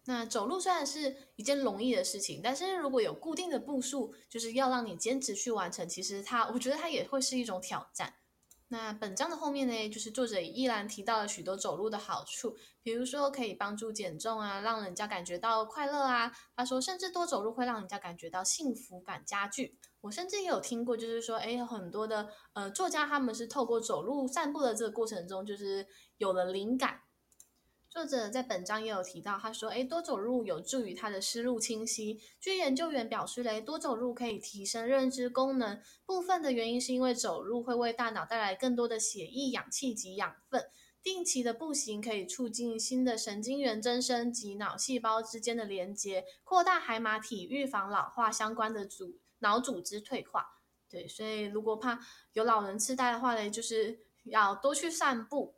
[0.09, 8.13] 那走路虽然是一件容易的事情，但是如果有固定的步数，就是要让你坚持去完成，其实它，我觉得它也会是一种挑战。
[8.69, 16.31] 那本章的后面呢，就是作者依然提到了许多走路的好处，比如说可以帮助减重啊，让人家感觉到快乐啊。
[16.55, 19.77] 他说，甚至多走路会让人家感觉到幸福感加剧。
[19.99, 25.85] 我甚至也有听过，就是说，哎，很多的呃作家他们是透过走路散步的这个过程中，就是
[26.17, 27.01] 有了灵感。
[27.97, 32.21] 作者在本章也有提到，他说：“诶，多走路有助于他的思路清晰。
[32.39, 35.81] 据研究员表示，嘞，多走路可以提升认知功能。
[36.05, 40.69] 部分的原因是因为走路会为大脑带来更多的血液、氧气及养分。
[41.01, 50.59] 定期的步行可以促进新的神经元增生及脑细胞之间的连接，扩大海马体，预防老化相关的组脑组织退化。
[50.87, 51.99] 对，所以如果怕
[52.33, 55.55] 有老人痴呆的话嘞，就是要多去散步。”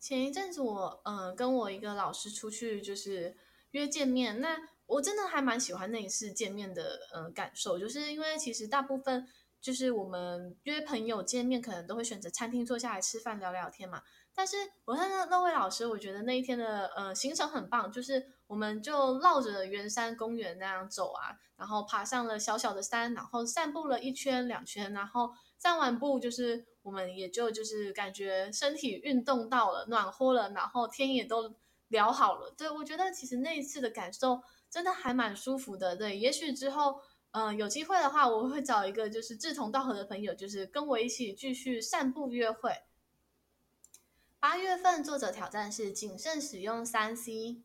[0.00, 3.36] 前一阵子我嗯、呃、跟我一个老师出去就是
[3.72, 4.56] 约见面，那
[4.86, 9.26] 我真的还蛮喜欢那一次见面的呃感受，就是因为其实大部分
[9.60, 14.00] 就是我们约朋友见面可能都会选择餐厅坐下来吃饭聊聊天嘛，
[14.34, 26.66] 但是我看那那位老师，我觉得那一天的呃行程很棒，就是我们就绕着圆山公园那样走啊，然后爬上了小小的山，然后散步了一圈两圈，然后散完步就是。
[26.88, 31.54] 我们也就就是感觉身体运动到了，暖和了，然后天也都
[31.88, 32.50] 聊好了。
[32.56, 35.94] 对，我觉得其实那一次的感受真的还蛮舒服的。
[35.94, 42.72] 对，也许之后，嗯、有机会的话，我会找一个就是志同道合的朋友，就是跟我一起继续散步约会。
[44.40, 47.62] 八月份作者挑战是谨慎使用三 C。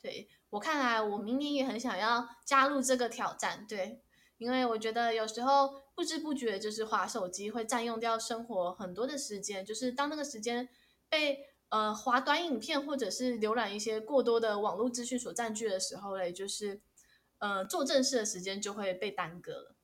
[0.00, 3.66] 对，我看来，我明年也很想要加入这个挑战。
[3.68, 4.00] 对。
[4.36, 10.68] 因为我觉得有时候不知不觉就是滑手机会占用掉生活很多的时间，就是当那个时间
[11.08, 16.80] 被呃滑短影片或者是浏览一些过多的网络资讯所占据的时候嘞，就是
[17.38, 19.74] 呃做正事的时间就会被耽搁了。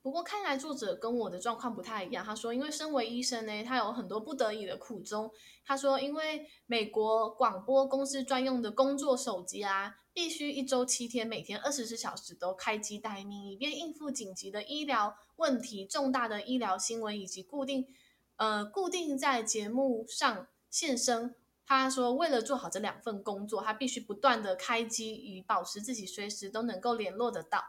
[0.00, 2.24] 不过看来作者跟我的状况不太一样。
[2.24, 5.30] 他说，因为身为医生呢，他有很多不得已的苦衷。
[5.66, 17.86] 他说，因为美国广播公司专用的工作手机啊，必须一周七天，每天二十四小时都开机待命，以便应付紧急的医疗问题、重大的医疗新闻以及固定
[18.34, 21.36] 呃固定在节目上现身。
[21.64, 27.62] 他说，为了做好这两份工作，他必须不断的开机，以保持自己随时都能够联络得到。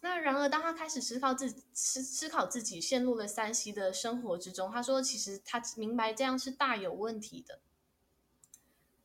[0.00, 7.60] 那然而，当他开始思考自思思考自己陷入了三 C 的生活之中，他说：“其实他明白这样是大有问题的。”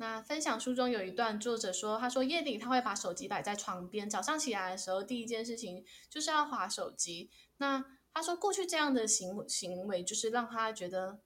[0.02, 7.30] 那分享书中有一段，作者说，他说夜里他会把手机摆在床边，早上起来的时候第一件事情就是要滑手机。
[7.58, 7.84] 那
[8.14, 11.20] 他说过去这样的行行为，就是让他觉得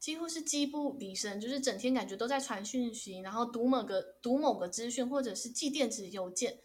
[0.00, 6.62] 几乎是机不离身，就是整天感觉都在传讯息，然后读某个读某个资讯，或者是寄电子邮件。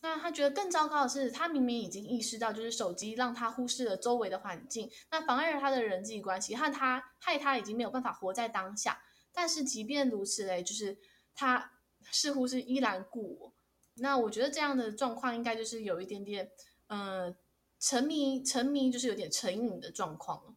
[0.00, 9.00] 那他觉得更糟糕的是，他明明已经意识到，就是手机让他忽视了周围的环境，那妨碍了他的人际关系，和他害他已经没有办法活在当下。
[9.32, 10.98] 但是即便如此嘞，就是
[11.34, 11.72] 他
[12.10, 13.54] 似乎是依然故我。
[13.94, 16.50] 那我觉得这样的状况应该就是有一点点，
[16.86, 17.34] 呃，
[17.78, 20.56] 沉迷，沉迷就是有点成瘾的状况。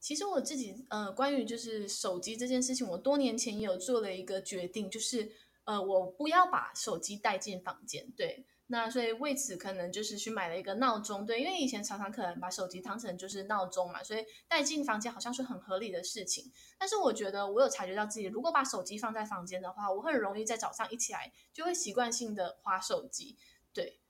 [0.00, 5.32] 其实我自己，呃，关于就是手机这件事情，我多年前也有做了一个决定，就是
[5.64, 8.46] 呃，我不要把手机带进房间，对。
[8.68, 16.50] 那所以为此可能就是去买了一个闹钟，对，因为以前常常可能把手机当成就是闹钟嘛，所以带进房间好像是很合理的事情。
[16.76, 23.36] 但是我觉得我有察觉到自己，如果把手机放在房间的话，我很容易在早上一起来就会习惯性的滑手机。
[23.72, 24.00] 对，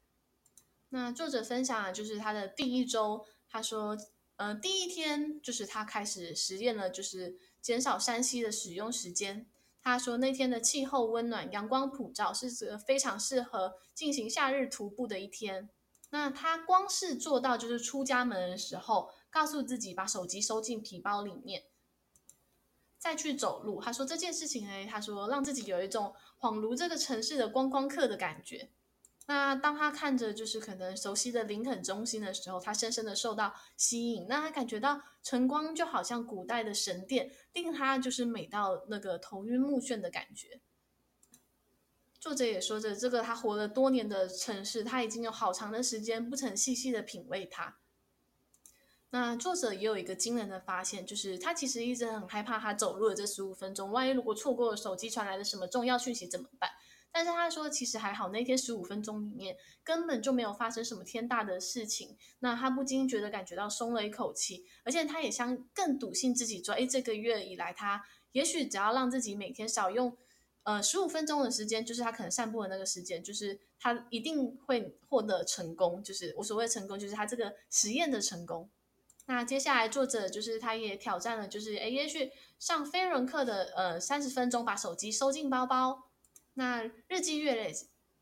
[0.88, 3.94] 那作者分享就是他的第一周，他说，
[4.36, 9.46] 呃，第一天就是他开始实验了，就是减少 3C 的使用时间。
[9.88, 15.70] 他说那天的气候温暖，阳光普照，是个非常适合进行夏日徒步的一天。
[16.10, 21.62] 那他光是做到就是出家门的时候，告诉自己把手机收进皮包里面，
[22.98, 23.80] 再去走路。
[23.80, 28.72] 他说这件事情呢，他说让自己有一种恍如这个城市的观光客的感觉。
[29.28, 34.26] 那当他看着就是可能熟悉的林肯中心的时候，他深深的受到吸引。
[34.28, 40.60] 那他感觉到晨光就好像古代的神殿，令他就是美到那个头晕目眩的感觉。
[42.20, 47.78] 作者也说着，这个他活了多年的城市，他已经有好长的时间不曾细细的品味它。
[49.10, 56.70] 那作者也有一个惊人的发现，就是他其实一直很害怕他走路的这十五分钟，万一如果错过了手机传来的什么重要讯息怎么办？
[57.16, 62.14] 但是他说，其实还好，那天十五分钟里面根本就没有发生什么天大的事情。
[62.40, 70.14] 那他不禁觉得感觉到松了一口气，而且他也相更笃信自己说，哎，这个月以来，他也许只要让自己每天少用
[70.64, 76.04] 呃十五分钟的时间，就是他可能散步的那个时间，就是他一定会获得成功。
[76.04, 78.68] 就是我所谓的成功，就是他这个实验的成功。
[79.24, 86.05] 那接下来作者就是他也挑战了，就是哎，也许上飞轮课的呃三十分钟，把手机收进包包。
[86.58, 87.70] 那日积月累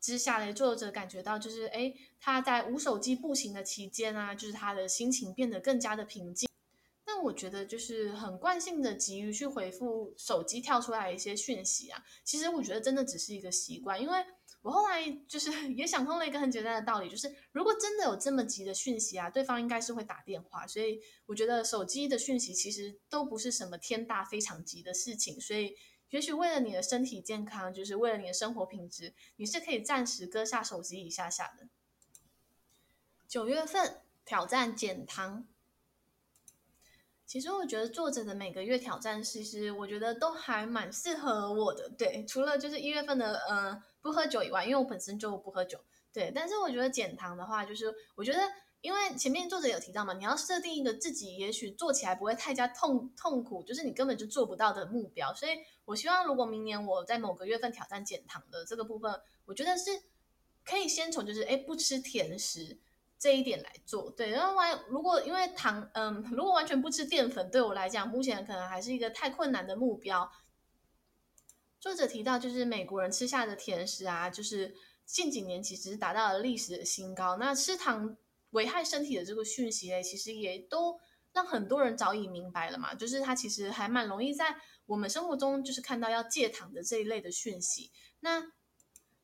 [0.01, 6.49] 之下呢，作者感觉到就是，哎，他在无手机步行的期间啊，就是他的心情变得更加的平静。
[7.05, 13.99] 那我觉得就是很惯性的急于去回复手机跳出来一些讯息啊，其实我觉得真的只是一个习惯。
[14.01, 14.25] 因为
[14.61, 20.67] 我后来就是 也想通了一个很简单的道理，就是如果真的有这么急的讯息啊，对方应该是会打电话。
[20.67, 25.73] 所以我觉得手机的讯息其实都不是什么天大非常急的事情，所以。
[26.09, 31.67] 也许为了你的身体健康，就是为了你的生活品质，你是可以暂时搁下手机一下下的。
[33.27, 35.45] 九月份挑战减糖，
[37.25, 41.89] 其实我觉得作者的每个月挑战，其实我觉得都还蛮适合我的。
[41.89, 45.83] 对，除了就是一月份的呃不喝酒以外，因为我本身就不喝酒。
[46.13, 48.39] 对，但是我觉得减糖的话，就是我觉得。
[48.81, 55.33] 因为前面作者有提到嘛，你要设定一个自己也许做起来不会太加痛痛苦，就是你根本就做不到的目标。
[55.33, 55.53] 所以
[55.85, 59.91] 我希望，如果明年我在某个月份挑战减糖的这个部分，我觉得是
[60.63, 62.79] 可以先从就是哎不吃甜食
[63.17, 64.11] 这一点来做。
[64.11, 70.29] 对，然后完如果因为糖，嗯，如果完全不吃淀粉，对我来讲目前可能还是一个太困难的目标。
[71.79, 74.75] 作者提到，就是美国人吃下的甜食啊，就是
[75.05, 77.37] 近几年其实达到了历史的新高。
[77.37, 78.17] 那吃糖。
[78.51, 80.97] 危害身体的这个讯息呢，其实也都
[81.33, 82.93] 让很多人早已明白了嘛。
[82.93, 84.55] 就是它其实还蛮容易在
[84.85, 87.91] 我们生活中，就是看到要戒糖的这一类的讯息。
[88.19, 88.51] 那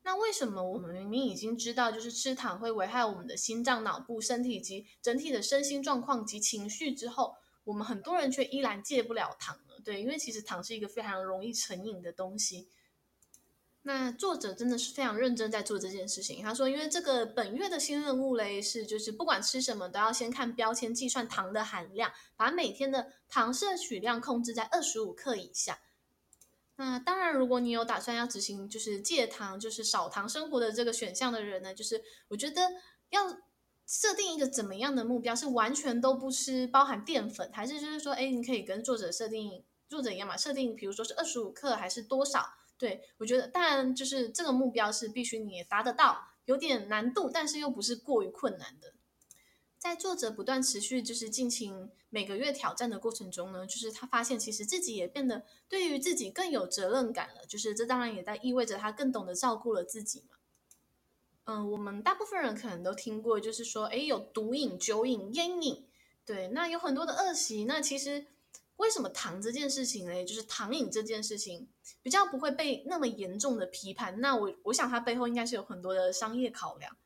[0.02, 9.74] 那为什么我们明明已经知道，就是吃糖会危害我们的心脏、脑部、身体及整体的身心状况及情绪之后，我们很多人却依然戒不了糖呢？
[9.84, 12.68] 对，因为其实糖是一个非常容易成瘾的东西。
[13.84, 16.40] 那作者真的是非常认真在做这件事情。
[16.40, 25.80] 他说，因为这个本月的新任务嘞，是就是不管吃什么都要先看标签计算糖的含量，把每天的糖摄取量控制在二十五克以下。
[26.76, 32.62] 那当然，如果你有打算要执行就是戒糖，就是少糖生活的这个选项的人呢，就是我觉得
[33.10, 33.42] 要
[33.84, 42.54] 设定一个怎么样的目标，是完全都不吃包含淀粉，还是就是说，哎，你可以跟作者设定作者一样嘛，设定比如说是二十五克还是多少？
[42.82, 48.92] 对，我觉得当然就是这个目标是必须你也达得到，有点难度，但是又不是过于困难的。
[49.78, 57.46] 在作者不断持续就是进行每个月挑战的过程中呢，就是他发现其实自己也变得对于自己更有责任感了。
[57.46, 60.36] 就是这当然也在意味着他更懂得照顾了自己嘛。
[61.44, 65.86] 嗯，我们大部分人可能都听过，就是说，诶，有毒瘾、酒瘾、烟瘾，
[66.24, 67.64] 对，那有很多的恶习。
[67.64, 68.26] 那其实
[68.82, 70.24] 为什么糖这件事情呢？
[70.24, 71.68] 就是糖瘾这件事情
[72.02, 74.20] 比较不会被那么严重的批判。
[74.20, 76.96] 那我我想它背后应该是有很多的商业考量。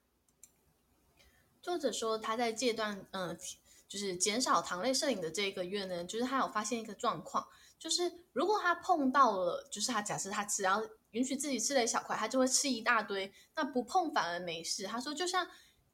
[1.61, 3.39] 作者说他在戒断，嗯、
[3.87, 7.47] 就是减少糖类摄影的这一个月呢，就是他有发现一个状况，
[7.79, 14.85] 就是如果他碰到了，就是他假设他只要允许自己吃了一小块，他就会吃一大堆，那不碰反而没事。
[14.85, 15.47] 他说就像，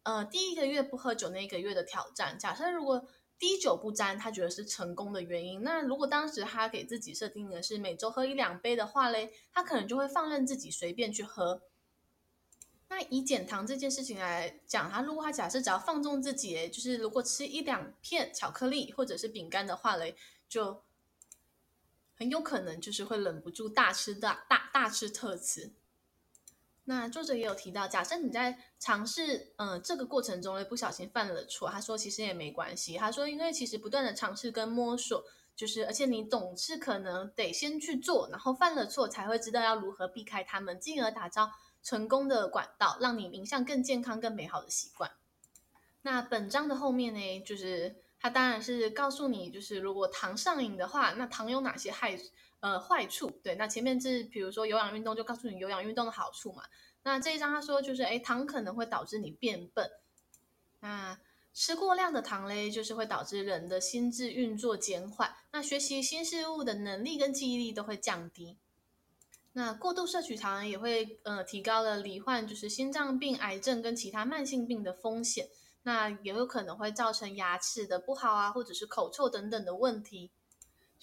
[0.04, 3.04] 呃，第一个月不喝酒那一个月的挑战，假设如果
[3.42, 11.60] 滴酒不沾，他觉得是成功的原因，那如果当时他给自己设定的是每周喝一两杯的话嘞，他可能就会放任自己随便去喝。
[12.86, 20.14] 那以减糖这件事情来讲，他如果他假设只要放纵自己，就是如果吃一两片巧克力或者是饼干的话嘞，
[20.48, 20.84] 就
[22.14, 25.72] 很有可能就是会忍不住大吃大大大吃特吃。
[26.84, 32.96] 那作者也有提到，假设你在尝试嗯这个过程中呢，不小心犯了错，他说其实也没关系。
[32.96, 35.24] 他说因为其实不断的尝试跟摸索，
[35.54, 41.50] 就是而且你总是可能得先去做，然后犯了错才会知道要如何避开他们，进而打造。
[41.84, 45.10] 成功的管道，让你迎向更健康、更美好的习惯。
[46.02, 52.16] 那本章的后面呢，就是它当然是告诉你，就是如果糖上瘾的话，那糖有哪些害
[52.62, 53.28] 呃坏处？
[53.42, 56.62] 对，那前面是比如说有氧运动，就告诉你有氧运动的好处嘛。
[57.02, 59.90] 那这一章他说就是，诶，糖可能会导致你变笨。
[60.80, 61.18] 那
[61.52, 68.56] 吃过量的糖嘞，就是会导致人的心智运作减缓，那学习新事物的能力跟记忆力都会降低。
[69.52, 75.48] 那过度摄取糖也会呃提高了罹患就是心脏病、癌症跟其他慢性病的风险，
[75.82, 80.30] 那也有可能会造成牙齿的不好啊，或者是口臭等等的问题。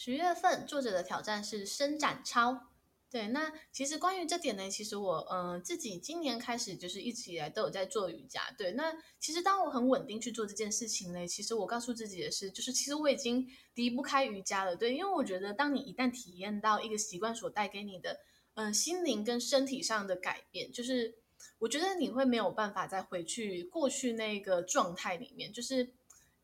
[0.01, 2.69] 十月份作者的挑战是伸展操，
[3.11, 18.21] 对，那其实关于这点呢，其实我嗯、自己今年开始就是一直以来都有在做瑜伽，对，那其实当我很稳定去做这件事情呢，其实我告诉自己的是，就是其实我已经离不开瑜伽了，对，因为我觉得当你一旦体验到一个习惯所带给你的。
[18.55, 21.15] 嗯，心灵跟身体上的改变，就是
[21.59, 25.93] 我觉得你会没有办法再回去过去那个状态里面，就是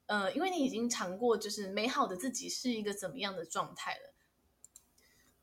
[0.07, 4.13] 呃，因为你已经尝过，就是美好的自己是一个怎么样的状态了。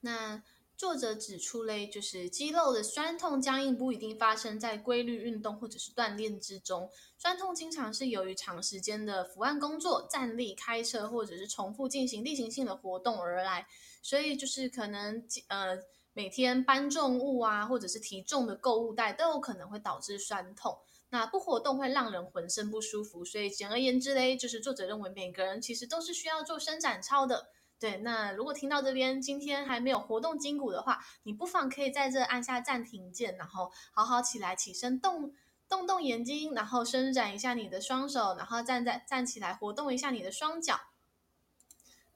[0.01, 0.43] 那
[0.77, 13.67] 作者指出嘞，就是肌肉的酸痛、僵硬不一定发生在规律运动或者是锻炼之中，酸痛经常是由于长时间的伏案工作、站立、开车或者是重复进行例行性的活动而来，
[14.03, 15.79] 所以就是可能呃。
[16.15, 20.79] 每天搬重物啊，或者是提重的购物袋，都有可能会导致酸痛。
[21.09, 27.49] 那不活动会让人浑身不舒服，所以简而言之嘞，就是作者认为每个人其实都是需要做伸展操的。
[27.79, 35.35] 对，那如果听到这边今天还没有活动筋骨的话，你不妨可以在这按下暂停键，然后好好起来起身动
[35.69, 40.79] 动动眼睛，然后伸展一下你的双手，然后站在站起来活动一下你的双脚。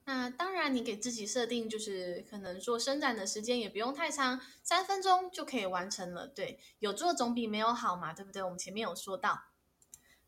[0.08, 6.28] 那当然，你给自己设定就是可能做伸展的时间也不用太长，三分钟就可以完成了。
[6.28, 8.40] 对，有做总比没有好嘛，对不对？
[8.40, 9.46] 我们前面有说到。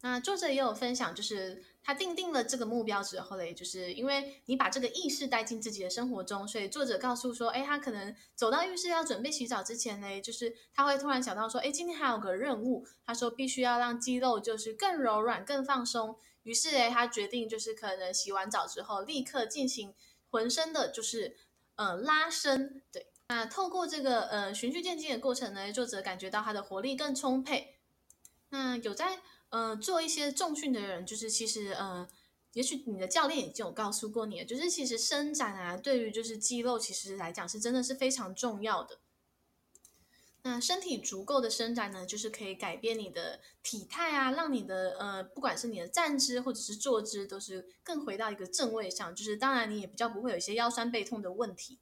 [0.00, 16.16] 那作者也有分享，就是他定定了这个目标之后嘞，就是因为你把这个意识带进自己的生活中，所以作者告诉说，哎，他可能走到浴室要准备洗澡之前嘞，就是他会突然想到说，哎，今天还有个任务，他说必须要让肌肉就是更柔软、更放松。
[16.48, 19.92] 于是诶，他决定就是可能洗完澡之后立刻进行
[20.30, 21.36] 浑身的，就是
[21.76, 22.82] 呃拉伸。
[22.90, 27.76] 对，那透过这个呃循序渐进的过程呢，作者感觉到他的活力更充沛。
[28.48, 29.20] 那有在
[29.50, 32.08] 呃做一些重训的人，就是其实呃，
[32.54, 38.98] 也许你的教练已经有告诉过你，就是其实伸展啊，对于就是肌肉其实来讲是真的是非常重要的。
[40.42, 49.14] 那身体足够的伸展呢，就是可以改变你的体态啊，让你的呃，不管是你的站姿或者是坐姿，都是更回到一个正位上。
[49.14, 51.78] 就是当然你也比较不会有一些腰酸背痛的问题。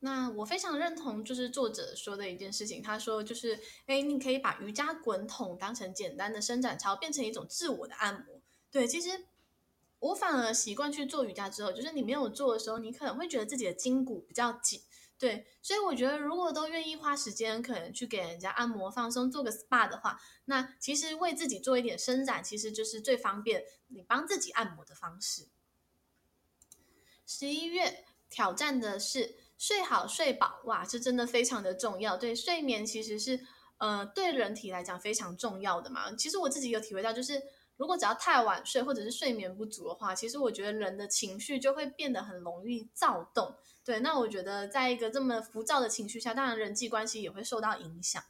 [0.00, 8.40] 那我非常认同就是作者说的一件事情，他说就是，哎，你可以把瑜伽滚筒当成简单的伸展操，变成一种自我的按摩。
[8.70, 9.26] 对，其实
[10.00, 14.80] 我反而习惯去做瑜伽之后，就是你没有做的时候，你可能会觉得自己的筋骨比较紧。
[15.22, 25.46] 对，所以我觉得，如果都愿意花时间，可能去给人家按摩放松，做个 SPA 的话，那其实为自己做一点伸展，其实就是最方便你帮自己按摩的方式。
[27.24, 32.16] 十一月挑战的是睡好睡饱，哇，这真的非常的重要。
[32.16, 33.46] 对，睡眠其实是
[33.78, 36.12] 呃对人体来讲非常重要的嘛。
[36.16, 37.40] 其实我自己有体会到，就是。
[37.78, 43.56] 如果只要太晚睡或者是睡眠不足的话，其实我觉得人的情绪就会变得很容易躁动。
[43.84, 48.22] 对，那我觉得在一个这么浮躁的情绪下，当然人际关系也会受到影响。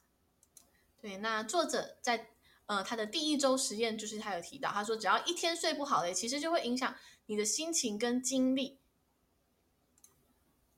[1.00, 2.30] 对，那作者在
[2.66, 6.94] 呃他的第一周实验就是他有提到，他说只要一天睡不好嘞，其实就会影响
[7.26, 8.78] 你的心情跟精力。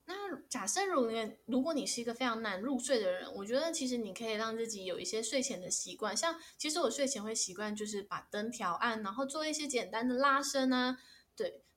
[0.07, 1.11] 那假设如果
[1.45, 10.99] 如果你是一个非常难入睡的人，我觉得其实你可以让自己有一些睡前的习惯，像其实我睡前会习惯就是把灯调暗，然后做一些简单的拉伸啊，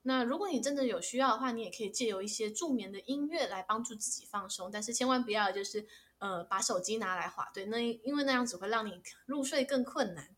[0.02, 5.86] 那如果你真的有需要的话，你也可以借由一些助眠的音乐来帮助自己放松，但是千万不要就是
[6.18, 10.34] 呃把手机拿来划，对，那因为那样子会让你入睡更困难。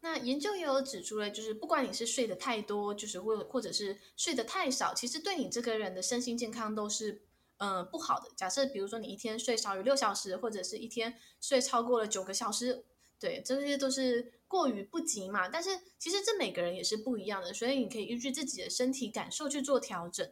[0.00, 7.22] 那研究也有指出了，就是不管你是睡得太多，就是或或者是睡得太少，其实对你这个人的身心健康都是
[7.58, 8.30] 呃不好的。
[8.34, 12.84] 假设比如说你一天睡少于六小时，或者是一天睡超过了九个小时。
[13.20, 15.48] 对，这些都是过于不及嘛。
[15.48, 20.28] 但是其实这每个人也是不一样的，所以你可以依据自己的身体感受去做调整。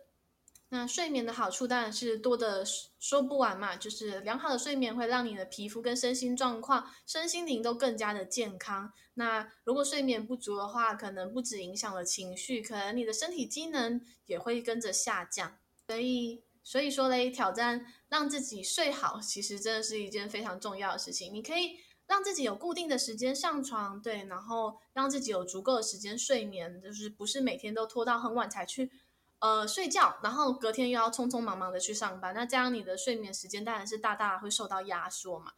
[0.68, 2.64] 那睡眠的好处当然是多的
[3.00, 3.74] 说不完嘛。
[3.76, 8.92] 就是良好的睡眠会让你的皮肤跟身心状况、身心灵都更加的健康。
[9.14, 15.58] 那如果睡眠不足的话，可能不止影响了情绪，可能你的身体机能也会跟着下降。
[15.88, 21.32] 所以，所以说嘞，挑战让自己睡好，其实真的是一件非常重要的事情。
[21.32, 21.78] 你可以。
[22.11, 28.90] 让自己有固定的时间上床，对，然后让自己有足够的时间睡眠，就是不是每天都拖到很晚才去，
[29.38, 35.52] 呃，睡觉，然后隔天又要匆匆忙忙的去上班，那这样你的睡眠时间当然是大大会受到压缩嘛。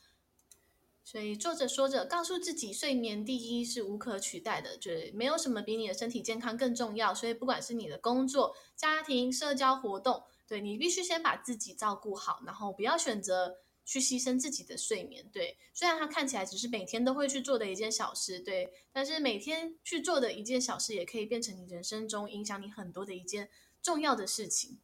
[1.02, 7.14] 所以作者说着，告诉自己睡眠第一是无可取代的，就是没有什么比你的身体健康更重要。
[7.14, 13.56] 所以不管是你的工作、家庭、社交活动，对，你必须先把自己照顾好，然后不要选择。
[13.84, 23.50] 去牺牲自己的睡眠，对，虽然它看起来只是每天都会去做的一件小事，对，但是每天去做的一件小事，也可以变成你人生中影响你很多的一件
[23.82, 24.78] 重要的事情。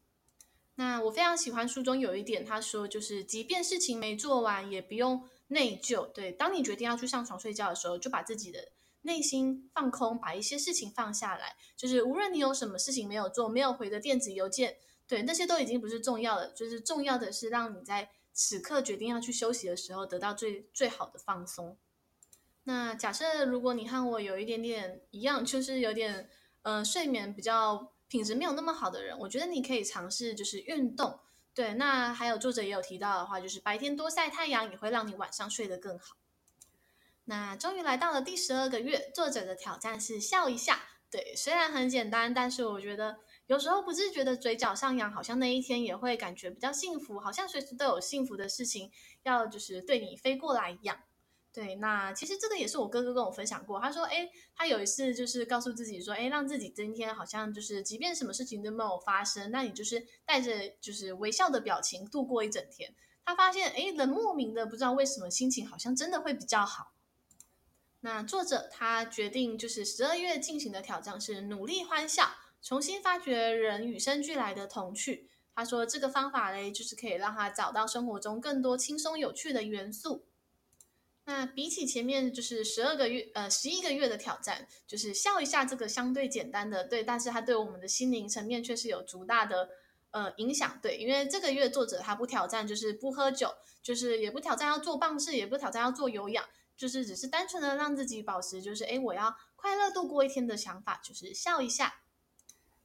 [0.75, 6.05] 那我非常喜欢书中有一点，他说就是，即便事情没做完，也不用内疚。
[6.07, 8.69] 对，当你决定要去上床睡觉的时候，就把自己的
[9.03, 14.77] 内心放空，把一些事情放下来，就是无论你有什么事情没有做，没有回的电子邮件，
[15.07, 18.09] 对，那些都已经不是重要的，就是重要的是让你在。
[18.33, 21.77] 此刻决定要去休息的时候，得到最最好的放松。
[22.63, 26.29] 那假设如果你和我有一点点一样，就是有点
[26.61, 31.19] 呃睡眠比较品质没有那么好的人，我觉得你可以尝试就是运动。
[31.53, 36.15] 对，那还有作者也有提到的话，就是白天多晒太阳也会让你晚上睡得更好。
[37.25, 40.83] 那终于来到了第十二个月，作者的挑战是笑一下。
[41.09, 43.17] 对，虽然很简单，但是我觉得。
[43.49, 48.91] 有时候不自觉的嘴角上扬，好像那一天也会感觉比较幸福，好像随时都有幸福的事情
[49.23, 50.99] 要就是对你飞过来一样。
[51.51, 62.93] 对，那其实这个也是我哥哥跟我分享过，他说，诶，他有一次就是告诉自己说，诶，让自己今天好像就是即便什么事情都没有发生，那你就是带着就是微笑的表情度过一整天。
[63.25, 66.93] 他发现，诶，人莫名的不知道为什么心情好像真的会比较好。
[68.01, 72.29] 那作者他决定就是十二月进行的挑战是努力欢笑。
[72.61, 75.29] 重新发掘人与生俱来的童趣。
[75.55, 80.25] 他说，这个方法嘞，就是可以让他找到生活中更多轻松有趣的元素。
[81.25, 89.69] 那比起前面就是十二个月，呃，十一个月的挑战，就是笑一下这个相对简单的，对，但是它对我们的心灵层面却是有足大的
[90.11, 90.79] 呃影响。
[90.81, 93.53] 对，因为这个月作者他不挑战，就是不喝酒，
[93.83, 96.47] 就是也不挑战要做棒式，也不挑战要做有氧，
[96.77, 101.93] 就是只是单纯的让自己保持就是，诶，我要快乐度过一天的想法，就是笑一下。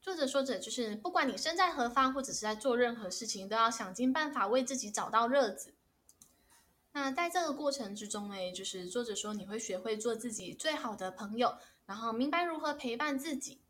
[0.05, 5.73] 作者说着，就是不管你身在何方，或者是在做任何事情，都要想尽办法为自己找到乐子。
[6.93, 13.63] 那在这个过程之中，诶，就是作者说你会学会做自己最好的朋友，然后明白如何陪伴自己。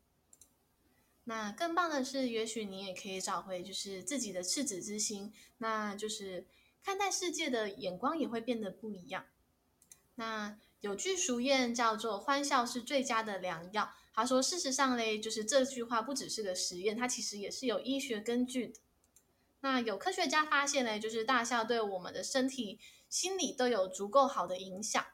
[1.23, 6.45] 那更棒的是，也许你也可以找回就是自己的赤子之心，那就是
[6.83, 9.25] 看待世界的眼光也会变得不一样。
[10.15, 13.93] 那有句俗谚叫做“欢笑是最佳的良药”。
[14.15, 18.79] 他说：“事实上嘞，就是这句话不只是个实验，它其实也是有医学根据的。
[19.59, 25.05] 那有科学家发现嘞，就是大笑对我们的身体、心理都有足够好的影响。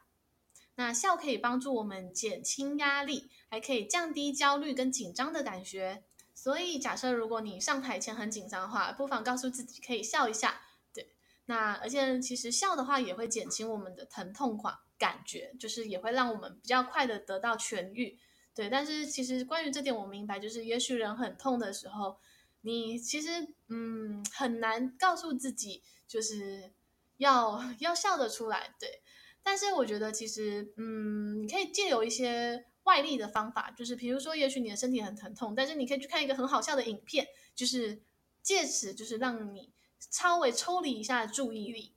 [0.76, 6.04] 那笑可以帮助我们减轻压力，还可以降低焦虑跟紧张的感觉。
[6.32, 10.62] 所以，假设如果你上台前很紧张的话，不妨告诉自己可以笑一下。
[10.94, 11.12] 对，
[11.46, 18.18] 那而且其实笑的话也会减轻我们的疼痛感感觉，就是也会让我们比较快的得到痊愈。”
[18.54, 22.18] 对，但是其实关于这点，我明白，就是也许人很痛的时候，
[22.60, 26.72] 你其实嗯很难告诉自己，就是
[27.16, 28.74] 要要笑得出来。
[28.78, 29.02] 对，
[29.42, 38.02] 但是我觉得其实，嗯，你可以借由一些外力的方法，就是比如说，也许你的身体很疼痛，但是你可以去看一个很好笑的影片，就是
[38.42, 39.72] 借此就是让你
[40.10, 41.94] 稍微抽离一下注意力。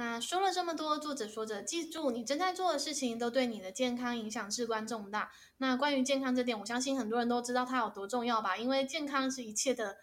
[0.00, 5.30] 那说了这么多，作者说着，记住你正在做的事情都对你的健康影响至关重大。
[5.58, 8.56] 那关于健康这点，我相信很多人都知道它有多重要吧？
[8.56, 9.98] 因为健康是一切的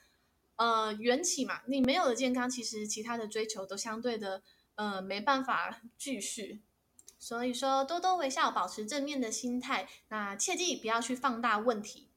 [0.57, 1.61] 呃缘起嘛。
[1.67, 4.43] 你没有了健康，其实其他的追求都相对的
[4.75, 6.61] 呃没办法继续。
[7.17, 9.89] 所以说，多多微笑，保持正面的心态。
[10.09, 12.11] 那切记不要去放大问题。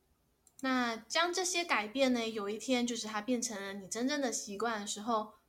[0.61, 5.40] 那将这些改变呢，有一天就是它变成了你真正的习惯的时候。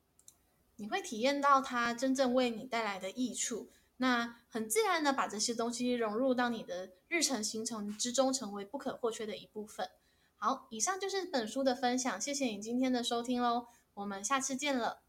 [0.82, 3.68] 你会体验到它真正为你带来的益处，
[3.98, 9.88] 那很自然的把这些东西融入到你的日程行程之中，成为不可或缺的一部分。
[10.34, 15.01] 好，以上就是本书的分享，谢谢你今天的收听喽，我们下次见了。